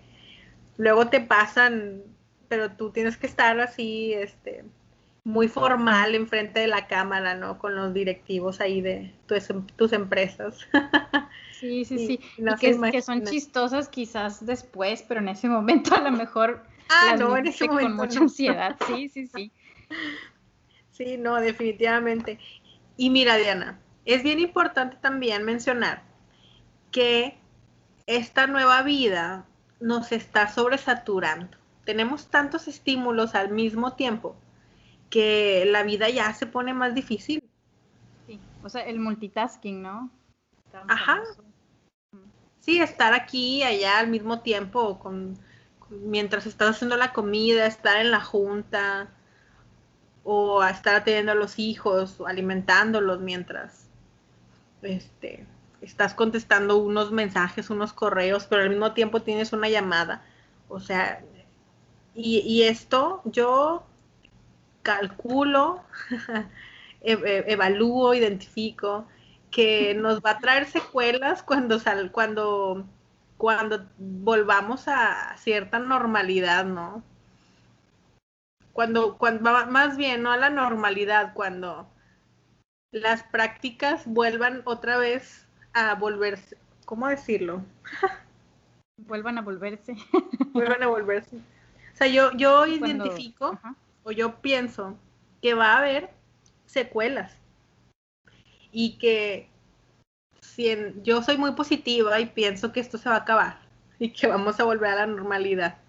luego 0.77 1.07
te 1.07 1.21
pasan, 1.21 2.01
pero 2.47 2.71
tú 2.71 2.89
tienes 2.91 3.17
que 3.17 3.27
estar 3.27 3.59
así, 3.59 4.13
este, 4.13 4.65
muy 5.23 5.47
formal 5.47 6.15
enfrente 6.15 6.61
de 6.61 6.67
la 6.67 6.87
cámara, 6.87 7.35
¿no? 7.35 7.59
Con 7.59 7.75
los 7.75 7.93
directivos 7.93 8.59
ahí 8.61 8.81
de 8.81 9.13
tus, 9.75 9.93
empresas. 9.93 10.67
Sí, 11.59 11.85
sí, 11.85 12.07
sí. 12.07 12.19
Y, 12.37 12.55
que, 12.55 12.91
que, 12.91 13.01
son 13.01 13.23
chistosas 13.25 13.89
quizás 13.89 14.45
después, 14.45 15.03
pero 15.07 15.19
en 15.19 15.29
ese 15.29 15.47
momento 15.47 15.93
a 15.93 16.01
lo 16.01 16.11
mejor 16.11 16.63
ah, 16.89 17.15
no, 17.17 17.37
en 17.37 17.47
ese 17.47 17.67
momento 17.67 17.89
con 17.89 18.07
mucha 18.07 18.19
ansiedad. 18.21 18.75
Sí, 18.87 19.09
sí, 19.09 19.27
sí. 19.27 19.51
Sí, 20.99 21.15
no, 21.17 21.37
definitivamente. 21.37 22.39
Y 22.97 23.09
mira, 23.09 23.37
Diana, 23.37 23.79
es 24.03 24.21
bien 24.21 24.39
importante 24.39 24.97
también 24.97 25.45
mencionar 25.45 26.03
que 26.91 27.37
esta 28.05 28.47
nueva 28.47 28.81
vida 28.83 29.45
nos 29.79 30.11
está 30.11 30.49
sobresaturando. 30.49 31.57
Tenemos 31.85 32.27
tantos 32.27 32.67
estímulos 32.67 33.33
al 33.33 33.49
mismo 33.49 33.93
tiempo 33.93 34.35
que 35.09 35.63
la 35.67 35.83
vida 35.83 36.09
ya 36.09 36.33
se 36.33 36.47
pone 36.47 36.73
más 36.73 36.93
difícil. 36.93 37.49
Sí, 38.27 38.37
o 38.61 38.67
sea, 38.67 38.83
el 38.83 38.99
multitasking, 38.99 39.81
¿no? 39.81 40.11
Ajá. 40.89 41.21
Sí, 42.59 42.81
estar 42.81 43.13
aquí 43.13 43.59
y 43.59 43.63
allá 43.63 43.99
al 43.99 44.09
mismo 44.09 44.41
tiempo, 44.41 44.99
con, 44.99 45.39
mientras 45.89 46.45
estás 46.45 46.71
haciendo 46.71 46.97
la 46.97 47.13
comida, 47.13 47.65
estar 47.65 48.01
en 48.01 48.11
la 48.11 48.19
junta, 48.19 49.13
o 50.23 50.61
a 50.61 50.69
estar 50.69 50.95
atendiendo 50.95 51.31
a 51.31 51.35
los 51.35 51.59
hijos 51.59 52.19
o 52.19 52.27
alimentándolos 52.27 53.19
mientras 53.19 53.87
este, 54.81 55.45
estás 55.81 56.13
contestando 56.13 56.77
unos 56.77 57.11
mensajes, 57.11 57.69
unos 57.69 57.93
correos, 57.93 58.45
pero 58.49 58.63
al 58.63 58.69
mismo 58.69 58.93
tiempo 58.93 59.21
tienes 59.21 59.53
una 59.53 59.69
llamada. 59.69 60.23
O 60.67 60.79
sea, 60.79 61.23
y, 62.15 62.63
esto 62.63 63.21
yo 63.25 63.83
calculo, 64.83 65.83
e, 67.01 67.13
e, 67.13 67.53
evalúo, 67.53 68.13
identifico 68.13 69.07
que 69.51 69.93
nos 69.95 70.21
va 70.21 70.31
a 70.31 70.39
traer 70.39 70.65
secuelas 70.65 71.43
cuando 71.43 71.79
sal, 71.79 72.11
cuando 72.11 72.85
cuando 73.39 73.87
volvamos 73.97 74.89
a 74.89 75.33
cierta 75.37 75.79
normalidad, 75.79 76.65
¿no? 76.65 77.01
Cuando, 78.79 79.17
cuando 79.17 79.51
más 79.67 79.97
bien, 79.97 80.23
no 80.23 80.31
a 80.31 80.37
la 80.37 80.49
normalidad, 80.49 81.33
cuando 81.33 81.85
las 82.93 83.23
prácticas 83.23 84.05
vuelvan 84.05 84.61
otra 84.63 84.95
vez 84.95 85.45
a 85.73 85.95
volverse, 85.95 86.55
¿cómo 86.85 87.09
decirlo? 87.09 87.61
Vuelvan 89.05 89.37
a 89.37 89.41
volverse. 89.41 89.97
Vuelvan 90.53 90.81
a 90.81 90.87
volverse. 90.87 91.35
O 91.35 91.95
sea, 91.95 92.07
yo, 92.07 92.31
yo 92.37 92.65
identifico 92.67 93.59
o 94.03 94.11
yo 94.13 94.39
pienso 94.39 94.97
que 95.41 95.55
va 95.55 95.73
a 95.73 95.79
haber 95.79 96.11
secuelas 96.65 97.35
y 98.71 98.97
que 98.97 99.49
si 100.39 100.73
yo 101.03 101.21
soy 101.21 101.37
muy 101.37 101.51
positiva 101.51 102.17
y 102.21 102.27
pienso 102.27 102.71
que 102.71 102.79
esto 102.79 102.97
se 102.97 103.09
va 103.09 103.15
a 103.15 103.19
acabar 103.19 103.59
y 103.99 104.13
que 104.13 104.27
vamos 104.27 104.57
a 104.61 104.63
volver 104.63 104.91
a 104.91 104.95
la 104.95 105.07
normalidad 105.07 105.79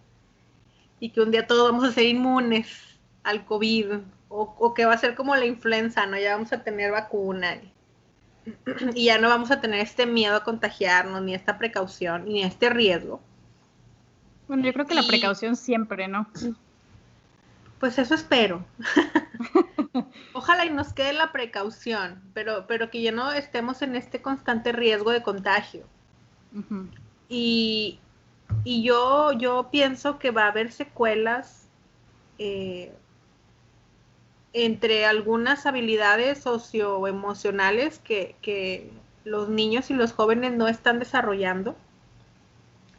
y 1.01 1.11
que 1.11 1.21
un 1.23 1.31
día 1.31 1.47
todos 1.47 1.73
vamos 1.73 1.89
a 1.89 1.93
ser 1.93 2.07
inmunes 2.07 2.69
al 3.25 3.45
COVID 3.45 4.01
o, 4.29 4.75
que 4.75 4.85
va 4.85 4.95
a 4.95 4.99
ser 4.99 5.17
como 5.17 5.35
la 5.35 5.45
influenza, 5.45 6.07
¿no? 6.07 6.17
Ya 6.17 6.35
vamos 6.35 6.53
a 6.53 6.63
tener 6.63 6.93
vacuna 6.93 7.59
y, 8.95 9.07
ya 9.07 9.19
no 9.19 9.29
vamos 9.29 9.51
a 9.51 9.61
tener 9.61 9.81
este 9.81 10.07
miedo 10.07 10.37
a 10.37 10.45
contagiarnos, 10.45 11.21
ni 11.23 11.35
esta 11.35 11.59
precaución, 11.59 12.27
ni 12.27 12.45
este 12.45 12.71
riesgo. 12.71 13.21
Bueno, 14.47 14.65
yo 14.65 14.73
creo 14.73 14.87
que 14.87 14.95
la 14.95 15.03
precaución 15.03 15.57
siempre, 15.57 16.07
¿no? 16.07 16.29
Pues 17.81 17.99
eso 17.99 18.15
espero. 18.15 18.65
Ojalá 20.33 20.67
y 20.67 20.71
nos 20.71 20.93
quede 20.93 21.13
la 21.13 21.33
precaución, 21.33 22.21
pero, 22.35 22.67
pero 22.67 22.91
que 22.91 23.03
ya 23.03 23.11
no 23.11 23.33
estemos 23.33 23.83
en 23.83 23.97
este 23.97 24.23
constante 24.23 24.73
riesgo 24.73 25.11
de 25.11 25.23
contagio. 25.23 25.85
Y, 27.29 28.01
y 28.65 28.83
yo, 28.83 29.33
yo 29.33 29.69
pienso 29.71 30.19
que 30.19 30.31
va 30.31 30.45
a 30.45 30.49
haber 30.49 30.73
secuelas 30.73 31.69
eh, 32.39 32.93
entre 34.53 35.07
algunas 35.07 35.67
habilidades 35.67 36.39
socioemocionales 36.39 37.99
que, 37.99 38.37
que 38.43 38.91
los 39.25 39.49
niños 39.49 39.91
y 39.91 39.95
los 39.95 40.13
jóvenes 40.13 40.53
no 40.53 40.69
están 40.69 40.99
desarrollando, 40.99 41.77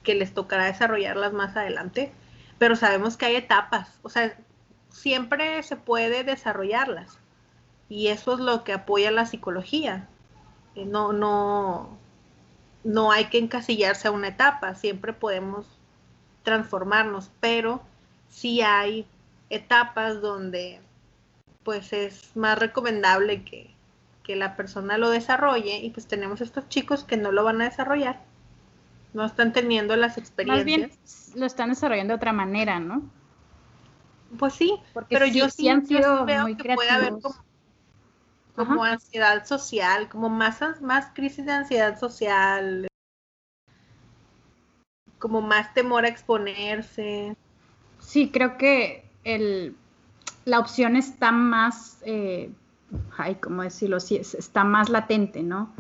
que 0.04 0.16
les 0.16 0.34
tocará 0.34 0.66
desarrollarlas 0.66 1.34
más 1.34 1.56
adelante, 1.56 2.12
pero 2.58 2.76
sabemos 2.76 3.18
que 3.18 3.26
hay 3.26 3.36
etapas, 3.36 4.00
o 4.04 4.10
sea, 4.10 4.38
siempre 4.90 5.62
se 5.64 5.76
puede 5.76 6.24
desarrollarlas 6.24 7.20
y 7.90 8.08
eso 8.08 8.34
es 8.34 8.40
lo 8.40 8.64
que 8.64 8.74
apoya 8.74 9.12
la 9.12 9.26
psicología. 9.26 10.08
Eh, 10.76 10.86
no, 10.86 11.12
no, 11.12 11.98
no 12.84 13.12
hay 13.12 13.26
que 13.26 13.38
encasillarse 13.38 14.08
a 14.08 14.12
una 14.12 14.30
etapa, 14.30 14.76
siempre 14.76 15.14
podemos 15.14 15.66
transformarnos, 16.44 17.32
pero 17.40 17.82
sí 18.30 18.62
hay 18.62 19.06
etapas 19.50 20.22
donde 20.22 20.80
pues 21.64 21.94
es 21.94 22.36
más 22.36 22.58
recomendable 22.58 23.44
que, 23.44 23.70
la 24.34 24.56
persona 24.56 24.98
lo 24.98 25.10
desarrolle 25.10 25.80
y 25.80 25.90
pues 25.90 26.08
tenemos 26.08 26.40
estos 26.40 26.70
chicos 26.70 27.04
que 27.04 27.18
no 27.18 27.34
lo 27.34 27.44
van 27.44 27.60
a 27.60 27.66
desarrollar, 27.66 28.22
no 29.14 29.26
están 29.26 29.52
teniendo 29.52 29.98
las 29.98 30.18
experiencias. 30.18 30.66
Más 30.66 30.66
bien 30.66 30.92
lo 31.36 31.46
están 31.46 31.68
desarrollando 31.68 32.14
de 32.14 32.16
otra 32.16 32.32
manera, 32.32 32.80
¿no? 32.80 33.04
Pues 34.40 34.54
sí, 34.54 34.80
pero 35.10 35.26
yo 35.26 35.50
sí, 35.50 35.68
han 35.68 35.86
sido 35.86 36.26
muy 36.26 36.56
que 36.56 36.76
puede 36.76 36.90
haber 36.92 37.20
como, 37.22 37.36
ansiedad 38.58 39.46
social, 39.46 40.10
como 40.10 40.30
más, 40.30 40.60
más 40.82 41.08
crisis 41.14 41.46
de 41.46 41.52
ansiedad 41.52 42.00
social, 42.00 42.88
como 45.20 45.42
más 45.42 45.74
temor 45.74 46.06
a 46.06 46.10
exponerse. 46.10 47.36
Sí, 48.00 48.32
creo 48.32 48.58
que 48.58 49.06
el, 49.24 49.76
la 50.46 50.60
opción 50.60 50.96
está 50.96 51.32
más, 51.32 52.00
eh, 52.06 52.52
ay, 53.18 53.36
¿cómo 53.36 53.62
decirlo? 53.62 54.00
Sí, 54.00 54.18
está 54.18 54.64
más 54.64 54.90
latente, 54.90 55.44
¿no? 55.44 55.72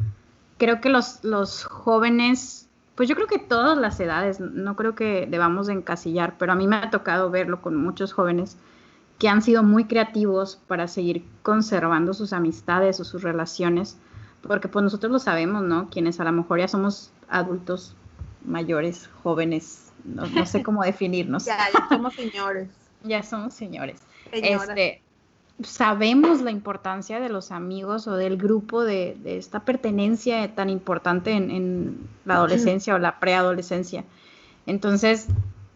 Creo 0.57 0.79
que 0.79 0.89
los, 0.89 1.23
los 1.23 1.63
jóvenes, 1.63 2.69
pues 2.95 3.09
yo 3.09 3.15
creo 3.15 3.27
que 3.27 3.39
todas 3.39 3.77
las 3.77 3.99
edades, 3.99 4.39
no 4.39 4.75
creo 4.75 4.93
que 4.95 5.27
debamos 5.27 5.69
encasillar, 5.69 6.35
pero 6.37 6.53
a 6.53 6.55
mí 6.55 6.67
me 6.67 6.75
ha 6.75 6.91
tocado 6.91 7.31
verlo 7.31 7.61
con 7.61 7.75
muchos 7.75 8.13
jóvenes 8.13 8.57
que 9.21 9.29
han 9.29 9.43
sido 9.43 9.61
muy 9.61 9.85
creativos 9.85 10.59
para 10.65 10.87
seguir 10.87 11.23
conservando 11.43 12.15
sus 12.15 12.33
amistades 12.33 12.99
o 12.99 13.03
sus 13.03 13.21
relaciones, 13.21 13.95
porque 14.41 14.67
pues 14.67 14.81
nosotros 14.81 15.11
lo 15.11 15.19
sabemos, 15.19 15.61
¿no? 15.61 15.91
Quienes 15.91 16.19
a 16.19 16.23
lo 16.23 16.31
mejor 16.31 16.57
ya 16.57 16.67
somos 16.67 17.11
adultos 17.29 17.95
mayores, 18.43 19.11
jóvenes, 19.21 19.91
no, 20.05 20.25
sé 20.47 20.63
cómo 20.63 20.81
definirnos. 20.83 21.45
ya, 21.45 21.55
ya 21.71 21.87
somos 21.87 22.15
señores. 22.15 22.69
ya 23.03 23.21
somos 23.21 23.53
señores. 23.53 23.99
Este, 24.31 25.03
sabemos 25.61 26.41
la 26.41 26.49
importancia 26.49 27.19
de 27.19 27.29
los 27.29 27.51
amigos 27.51 28.07
o 28.07 28.15
del 28.15 28.37
grupo 28.37 28.83
de, 28.83 29.19
esta 29.23 29.59
pertenencia 29.59 30.55
tan 30.55 30.71
importante 30.71 31.33
en, 31.33 32.09
la 32.25 32.33
adolescencia 32.37 32.95
o 32.95 32.97
la 32.97 33.19
preadolescencia. 33.19 34.03
Entonces, 34.65 35.27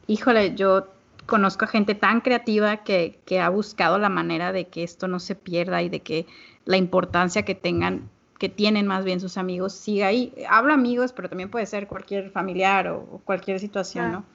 híjole, 0.08 0.56
yo 0.56 0.95
conozco 1.26 1.66
a 1.66 1.68
gente 1.68 1.96
tan 1.96 2.22
creativa 2.22 2.78
que, 2.78 3.20
que, 3.26 3.40
ha 3.40 3.50
buscado 3.50 3.98
la 3.98 4.10
manera 4.10 4.52
de 4.52 4.68
que 4.68 4.84
esto 4.84 5.08
no 5.08 5.20
se 5.20 5.36
pierda 5.36 5.82
y 5.82 5.90
de 5.90 6.02
que 6.02 6.26
la 6.66 6.78
importancia 6.78 7.44
que 7.44 7.56
tengan, 7.56 8.10
que 8.40 8.50
tienen 8.50 8.88
más 8.88 9.06
bien 9.06 9.20
sus 9.20 9.38
amigos, 9.38 9.74
siga 9.74 10.08
ahí. 10.08 10.34
Hablo 10.50 10.74
amigos, 10.74 11.14
pero 11.14 11.30
también 11.30 11.50
puede 11.50 11.66
ser 11.66 11.88
cualquier 11.88 12.30
familiar 12.32 12.88
o, 12.88 13.22
cualquier 13.26 13.60
situación, 13.60 14.12
¿no? 14.12 14.26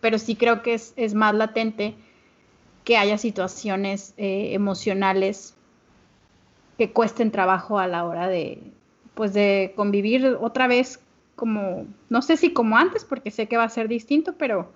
Pero 0.00 0.18
sí 0.18 0.36
creo 0.36 0.62
que 0.62 0.74
es, 0.74 0.92
es 0.96 1.14
más 1.14 1.34
latente 1.34 1.94
que 2.84 2.96
haya 2.96 3.18
situaciones 3.18 4.14
eh, 4.16 4.50
emocionales 4.52 5.56
que 6.78 6.92
cuesten 6.92 7.30
trabajo 7.30 7.78
a 7.78 7.86
la 7.86 8.04
hora 8.04 8.28
de, 8.28 8.62
pues 9.14 9.32
de 9.32 9.72
convivir 9.74 10.36
otra 10.40 10.66
vez 10.66 11.00
como, 11.34 11.86
no 12.08 12.22
sé 12.22 12.36
si 12.36 12.52
como 12.52 12.76
antes, 12.76 13.04
porque 13.04 13.30
sé 13.30 13.48
que 13.48 13.56
va 13.56 13.64
a 13.64 13.68
ser 13.68 13.88
distinto, 13.88 14.34
pero 14.38 14.72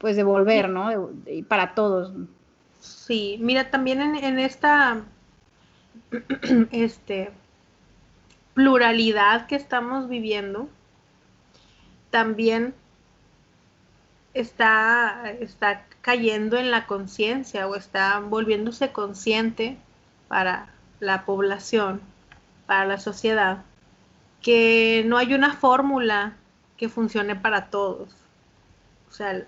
pues 0.00 0.16
de 0.16 0.22
volver, 0.22 0.70
¿no? 0.70 1.10
y 1.26 1.42
para 1.42 1.74
todos. 1.74 2.12
Sí, 2.80 3.36
mira, 3.40 3.70
también 3.70 4.00
en, 4.00 4.16
en 4.16 4.38
esta 4.38 5.02
este, 6.72 7.30
pluralidad 8.54 9.46
que 9.46 9.56
estamos 9.56 10.08
viviendo, 10.08 10.68
también 12.10 12.74
está, 14.32 15.30
está 15.40 15.84
cayendo 16.00 16.56
en 16.56 16.70
la 16.70 16.86
conciencia 16.86 17.68
o 17.68 17.76
está 17.76 18.20
volviéndose 18.20 18.92
consciente 18.92 19.76
para 20.28 20.68
la 20.98 21.26
población, 21.26 22.00
para 22.66 22.86
la 22.86 22.98
sociedad, 22.98 23.64
que 24.40 25.04
no 25.06 25.18
hay 25.18 25.34
una 25.34 25.54
fórmula 25.54 26.36
que 26.78 26.88
funcione 26.88 27.36
para 27.36 27.66
todos. 27.66 28.08
O 29.10 29.12
sea, 29.12 29.44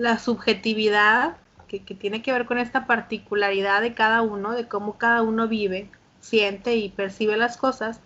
la 0.00 0.18
subjetividad 0.18 1.36
que, 1.68 1.84
que, 1.84 1.94
tiene 1.94 2.22
que 2.22 2.32
ver 2.32 2.46
con 2.46 2.58
esta 2.58 2.86
particularidad 2.86 3.82
de 3.82 3.92
cada 3.92 4.22
uno, 4.22 4.52
de 4.52 4.66
cómo 4.66 4.96
cada 4.96 5.22
uno 5.22 5.46
vive, 5.46 5.90
siente 6.20 6.76
y 6.76 6.88
percibe 6.88 7.36
las 7.36 7.58
cosas, 7.58 8.00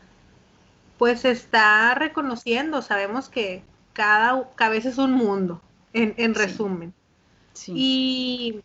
pues 0.98 1.24
está 1.24 1.94
reconociendo, 1.94 2.82
sabemos 2.82 3.28
que 3.28 3.62
cada 3.92 4.50
cabeza 4.56 4.88
es 4.88 4.98
un 4.98 5.12
mundo, 5.12 5.60
en, 5.92 6.34
resumen. 6.34 6.92
Y, 7.68 8.60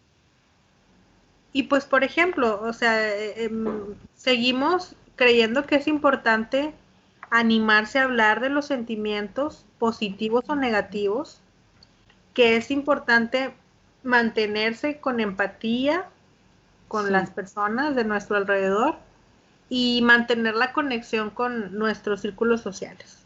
y 1.53 1.63
pues, 1.63 1.85
por 1.85 2.03
ejemplo, 2.03 2.59
o 2.63 2.73
sea, 2.73 3.07
eh, 3.07 3.43
em, 3.43 3.95
seguimos 4.15 4.95
creyendo 5.15 5.67
que 5.67 5.75
es 5.75 5.87
importante 5.87 6.73
animarse 7.29 7.99
a 7.99 8.05
hablar 8.05 8.39
de 8.39 8.49
los 8.49 8.65
sentimientos 8.65 9.65
positivos 9.77 10.45
o 10.47 10.55
negativos, 10.55 11.41
que 12.33 12.55
es 12.55 12.71
importante 12.71 13.53
mantenerse 14.03 14.99
con 14.99 15.19
empatía 15.19 16.05
con 16.87 17.11
las 17.11 17.29
personas 17.29 17.95
de 17.95 18.03
nuestro 18.03 18.35
alrededor 18.35 18.95
y 19.69 20.01
mantener 20.01 20.55
la 20.55 20.73
conexión 20.73 21.29
con 21.29 21.77
nuestros 21.77 22.21
círculos 22.21 22.61
sociales. 22.61 23.19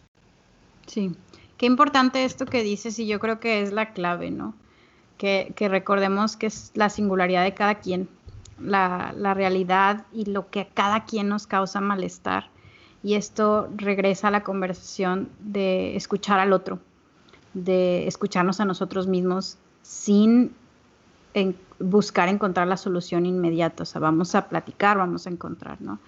Sí, 0.85 1.15
qué 1.57 1.65
importante 1.65 2.25
esto 2.25 2.45
que 2.45 2.61
dices 2.61 2.99
y 2.99 3.07
yo 3.07 3.19
creo 3.19 3.39
que 3.39 3.61
es 3.61 3.71
la 3.71 3.93
clave, 3.93 4.29
¿no? 4.29 4.53
Que, 5.17 5.53
recordemos 5.57 6.35
que 6.35 6.47
es 6.47 6.71
la 6.75 6.89
singularidad 6.89 7.43
de 7.43 7.53
cada 7.53 7.75
quien, 7.75 8.09
la, 8.59 9.13
realidad 9.33 10.05
y 10.11 10.25
lo 10.25 10.49
que 10.49 10.61
a 10.61 10.67
cada 10.67 11.05
quien 11.05 11.29
nos 11.29 11.47
causa 11.47 11.79
malestar. 11.79 12.49
Y 13.01 13.15
esto 13.15 13.69
regresa 13.77 14.27
a 14.27 14.31
la 14.31 14.43
conversación 14.43 15.29
de 15.39 15.95
escuchar 15.95 16.41
al 16.41 16.51
otro, 16.51 16.79
de 17.53 18.07
escucharnos 18.07 18.59
a 18.59 18.65
nosotros 18.65 19.07
mismos 19.07 19.57
sin 19.81 20.55
buscar 21.79 22.29
encontrar 22.29 22.67
la 22.67 22.77
solución 22.77 23.25
inmediata. 23.25 23.83
O 23.83 23.85
sea, 23.85 23.99
vamos 24.01 24.35
a 24.35 24.47
platicar, 24.47 24.97
vamos 24.97 25.27
a 25.27 25.29
encontrar, 25.29 25.81
¿no? 25.81 25.99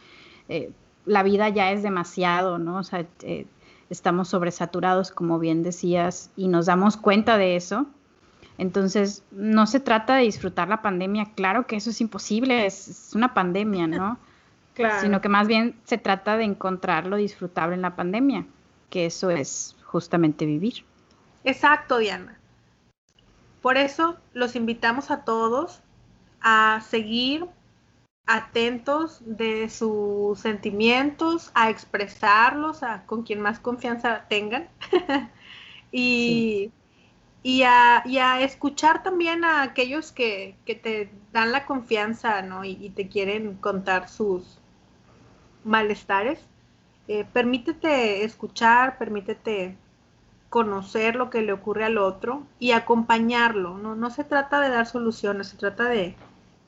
Eh, 0.49 0.71
la 1.05 1.23
vida 1.23 1.49
ya 1.49 1.71
es 1.71 1.83
demasiado, 1.83 2.57
¿no? 2.57 2.77
O 2.77 2.83
sea, 2.83 3.05
eh, 3.21 3.45
estamos 3.89 4.29
sobresaturados, 4.29 5.11
como 5.11 5.39
bien 5.39 5.63
decías, 5.63 6.31
y 6.35 6.47
nos 6.47 6.65
damos 6.65 6.97
cuenta 6.97 7.37
de 7.37 7.55
eso. 7.55 7.85
Entonces, 8.57 9.23
no 9.31 9.67
se 9.67 9.79
trata 9.79 10.15
de 10.15 10.23
disfrutar 10.23 10.69
la 10.69 10.81
pandemia, 10.81 11.25
claro 11.35 11.67
que 11.67 11.75
eso 11.75 11.89
es 11.89 11.99
imposible, 11.99 12.65
es, 12.65 13.11
una 13.13 13.33
pandemia, 13.33 13.87
¿no? 13.87 14.17
Claro. 14.75 14.99
Sino 14.99 15.21
que 15.21 15.29
más 15.29 15.47
bien 15.47 15.73
se 15.85 15.97
trata 15.97 16.35
de 16.35 16.43
encontrar 16.43 17.07
lo 17.07 17.15
disfrutable 17.15 17.75
en 17.75 17.81
la 17.81 17.95
pandemia, 17.95 18.45
que 18.89 19.05
eso 19.05 19.29
es 19.29 19.73
justamente 19.85 20.45
vivir. 20.45 20.83
Exacto, 21.45 21.99
Diana. 21.99 22.39
Por 23.61 23.77
eso 23.77 24.17
los 24.33 24.55
invitamos 24.55 25.11
a 25.11 25.23
todos 25.23 25.81
a 26.41 26.81
seguir 26.89 27.45
atentos 28.25 29.21
de 29.25 29.69
sus 29.69 30.39
sentimientos, 30.39 31.51
a 31.53 31.69
expresarlos 31.69 32.81
a, 32.81 33.05
con 33.05 33.23
quien 33.23 33.41
más 33.41 33.59
confianza 33.59 34.25
tengan 34.27 34.69
y, 35.91 36.71
y, 37.43 37.61
a, 37.61 38.03
escuchar 38.41 39.03
también 39.03 39.43
a 39.45 39.61
aquellos 39.61 40.11
que, 40.11 40.57
te 40.65 41.11
dan 41.31 41.51
la 41.51 41.67
confianza 41.67 42.41
¿no? 42.41 42.65
y, 42.65 42.89
te 42.89 43.07
quieren 43.07 43.55
contar 43.57 44.09
sus 44.09 44.59
malestares. 45.63 46.39
Eh, 47.07 47.23
permítete 47.31 48.23
escuchar, 48.23 48.97
permítete 48.97 49.77
conocer 50.55 51.17
lo 51.17 51.29
que 51.29 51.41
le 51.41 51.51
ocurre 51.51 51.83
al 51.83 51.97
otro 51.97 52.43
y 52.59 52.71
acompañarlo. 52.71 53.77
No, 53.77 53.93
no 53.93 54.09
se 54.09 54.23
trata 54.23 54.61
de 54.61 54.69
dar 54.69 54.85
soluciones, 54.87 55.49
se 55.49 55.57
trata 55.57 55.83
de 55.89 56.15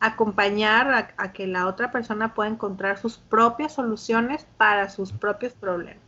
acompañar 0.02 1.13
a, 1.15 1.32
que 1.32 1.47
la 1.47 1.67
otra 1.67 1.89
persona 1.89 2.34
pueda 2.34 2.50
encontrar 2.50 2.97
sus 2.97 3.17
propias 3.17 3.76
soluciones 3.76 4.45
para 4.58 4.89
sus 4.89 5.13
propios 5.13 5.54
problemas. 5.54 6.04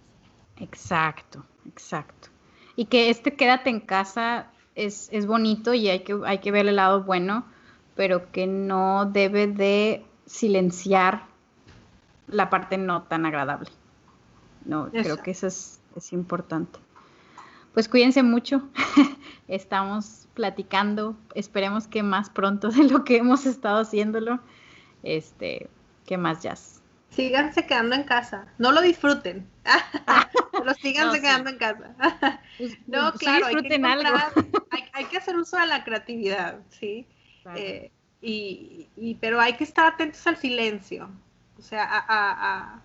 Exacto, 0.58 1.46
exacto. 1.70 2.28
Y 2.76 2.84
que 2.84 3.10
este 3.10 3.38
quédate 3.38 3.70
en 3.70 3.80
casa 3.80 4.48
es, 4.76 5.08
es 5.14 5.26
bonito 5.26 5.74
y 5.74 5.88
hay 5.88 6.02
que, 6.02 6.20
hay 6.26 6.40
que 6.40 6.52
ver 6.52 6.68
el 6.68 6.76
lado 6.76 7.04
bueno, 7.04 7.46
pero 7.96 8.30
que 8.30 8.46
no 8.46 9.06
debe 9.06 9.48
de 9.48 10.06
silenciar 10.26 11.24
la 12.28 12.50
parte 12.50 12.78
no 12.78 13.04
tan 13.04 13.26
agradable. 13.26 13.70
No, 14.66 14.90
creo 14.92 15.24
que 15.24 15.32
eso 15.32 15.48
es, 15.48 15.80
es 15.96 16.12
importante. 16.12 16.78
Pues 17.74 17.88
cuídense 17.88 18.24
mucho. 18.24 18.68
Estamos 19.48 20.28
platicando, 20.34 21.18
esperemos 21.36 21.88
que 21.88 22.04
más 22.04 22.30
pronto 22.30 22.70
de 22.70 22.84
lo 22.86 23.04
que 23.04 23.18
hemos 23.18 23.46
estado 23.46 23.82
haciéndolo. 23.82 24.40
Este, 25.04 25.70
¿qué 26.06 26.18
más, 26.18 26.44
Jazz? 26.44 26.80
síganse 27.10 27.66
quedando 27.66 27.96
en 27.96 28.04
casa. 28.04 28.48
No 28.58 28.72
lo 28.72 28.82
disfruten, 28.82 29.50
pero 30.52 30.74
síganse 30.76 31.22
quedando 31.22 31.50
en 31.50 31.58
casa. 31.58 31.96
Pues, 32.58 32.78
no, 32.88 33.12
pues, 33.12 33.20
claro, 33.20 33.46
hay 33.46 33.56
que, 33.56 33.82
hay, 34.92 35.06
que, 35.06 35.18
hacer 35.18 35.38
uso 35.38 35.56
de 35.56 35.66
la 35.66 35.86
creatividad, 35.86 36.60
¿sí? 36.78 37.08
Eh, 37.56 37.90
y, 38.22 39.18
pero 39.22 39.40
hay 39.40 39.54
que 39.54 39.64
estar 39.64 39.94
atentos 39.94 40.28
al 40.28 40.36
silencio. 40.36 41.10
O 41.58 41.62
sea, 41.62 41.86
a, 41.86 42.04
a, 42.10 42.82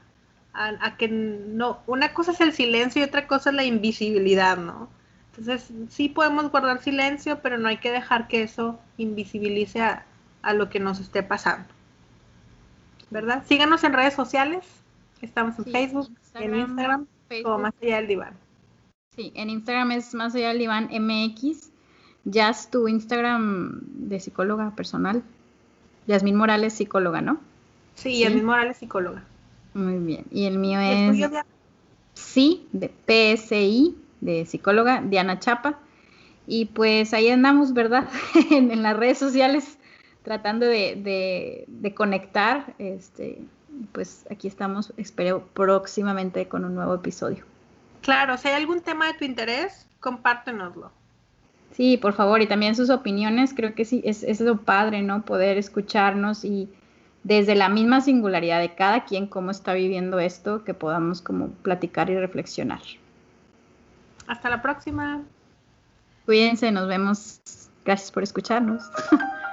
que 0.99 1.09
no, 1.09 1.81
una 1.87 2.15
cosa 2.15 2.33
es 2.33 2.41
el 2.41 2.53
silencio 2.53 3.03
y 3.03 3.05
otra 3.05 3.27
cosa 3.27 3.51
es 3.51 3.57
la 3.57 3.65
invisibilidad, 3.65 4.57
¿no? 4.57 4.89
Entonces, 5.37 5.73
sí 5.91 6.09
podemos 6.09 6.51
guardar 6.51 6.81
silencio, 6.81 7.41
pero 7.43 7.59
no 7.59 7.69
hay 7.69 7.79
que 7.79 7.91
dejar 7.91 8.29
que 8.29 8.43
eso 8.43 8.79
invisibilice 8.99 9.81
a, 9.83 10.07
lo 10.55 10.69
que 10.69 10.79
nos 10.79 11.01
esté 11.01 11.23
pasando. 11.23 11.67
¿Verdad? 13.11 13.43
Síganos 13.47 13.83
en 13.83 13.95
redes 13.95 14.15
sociales. 14.15 14.65
Estamos 15.23 15.59
en 15.59 15.65
Facebook, 15.65 16.11
en 16.35 16.55
Instagram, 16.55 17.07
como 17.43 17.59
Más 17.59 17.75
Allá 17.83 17.97
del 17.97 18.07
Diván. 18.07 18.35
Sí, 19.17 19.33
en 19.35 19.51
Instagram 19.51 19.93
es 19.93 20.15
Más 20.15 20.35
Allá 20.35 20.49
del 20.49 20.59
Diván 20.59 20.89
MX. 20.93 21.71
Ya 22.25 22.51
es 22.51 22.71
tu 22.71 22.87
Instagram 22.87 23.81
de 23.83 24.21
psicóloga 24.21 24.71
personal. 24.77 25.23
Yasmín 26.07 26.37
Morales, 26.37 26.75
psicóloga, 26.75 27.23
¿no? 27.23 27.41
Sí, 27.95 28.21
Yasmín 28.21 28.45
Morales, 28.45 28.77
psicóloga. 28.77 29.25
Muy 29.75 29.99
bien. 29.99 30.25
Y 30.31 30.47
el 30.47 30.59
mío 30.59 30.81
es... 30.81 31.31
Sí, 32.15 32.69
de 32.73 32.91
PSI, 33.07 33.97
de 34.21 34.47
psicóloga, 34.47 35.03
Diana 35.03 35.41
Chapa. 35.41 35.79
Y 36.47 36.67
pues 36.67 37.13
ahí 37.13 37.29
andamos, 37.29 37.75
¿verdad? 37.75 38.09
en, 38.51 38.83
las 38.83 38.97
redes 38.97 39.19
sociales 39.19 39.79
tratando 40.23 40.67
de, 40.67 41.67
conectar. 41.95 42.75
Este, 42.79 43.41
pues 43.93 44.27
aquí 44.31 44.47
estamos, 44.47 44.93
espero 44.97 45.47
próximamente 45.55 46.47
con 46.47 46.65
un 46.65 46.75
nuevo 46.75 46.95
episodio. 46.95 47.45
Claro, 48.01 48.37
si 48.37 48.49
hay 48.49 48.55
algún 48.55 48.81
tema 48.81 49.07
de 49.09 49.15
tu 49.15 49.25
interés, 49.25 49.89
compártenoslo. 50.01 50.93
Sí, 51.73 51.97
por 51.97 52.13
favor, 52.13 52.41
y 52.41 52.47
también 52.47 52.77
sus 52.77 52.91
opiniones, 52.91 53.53
creo 53.55 53.75
que 53.75 53.85
sí, 53.85 54.01
es, 54.05 54.23
es 54.23 54.41
lo 54.41 54.59
padre, 54.59 55.03
¿no? 55.03 55.25
Poder 55.25 55.59
escucharnos 55.59 56.45
y 56.45 56.69
desde 57.25 57.55
la 57.55 57.71
misma 57.71 58.03
singularidad 58.03 58.61
de 58.61 58.75
cada 58.75 59.05
quien, 59.05 59.27
cómo 59.27 59.51
está 59.51 59.73
viviendo 59.73 60.21
esto, 60.21 60.63
que 60.63 60.75
podamos 60.75 61.23
como 61.23 61.49
platicar 61.49 62.11
y 62.11 62.19
reflexionar. 62.19 62.83
Hasta 64.27 64.51
la 64.51 64.63
próxima. 64.63 65.23
Cuídense, 66.27 66.71
nos 66.71 66.87
vemos. 66.87 67.41
Gracias 67.85 68.11
por 68.11 68.23
escucharnos. 68.23 68.83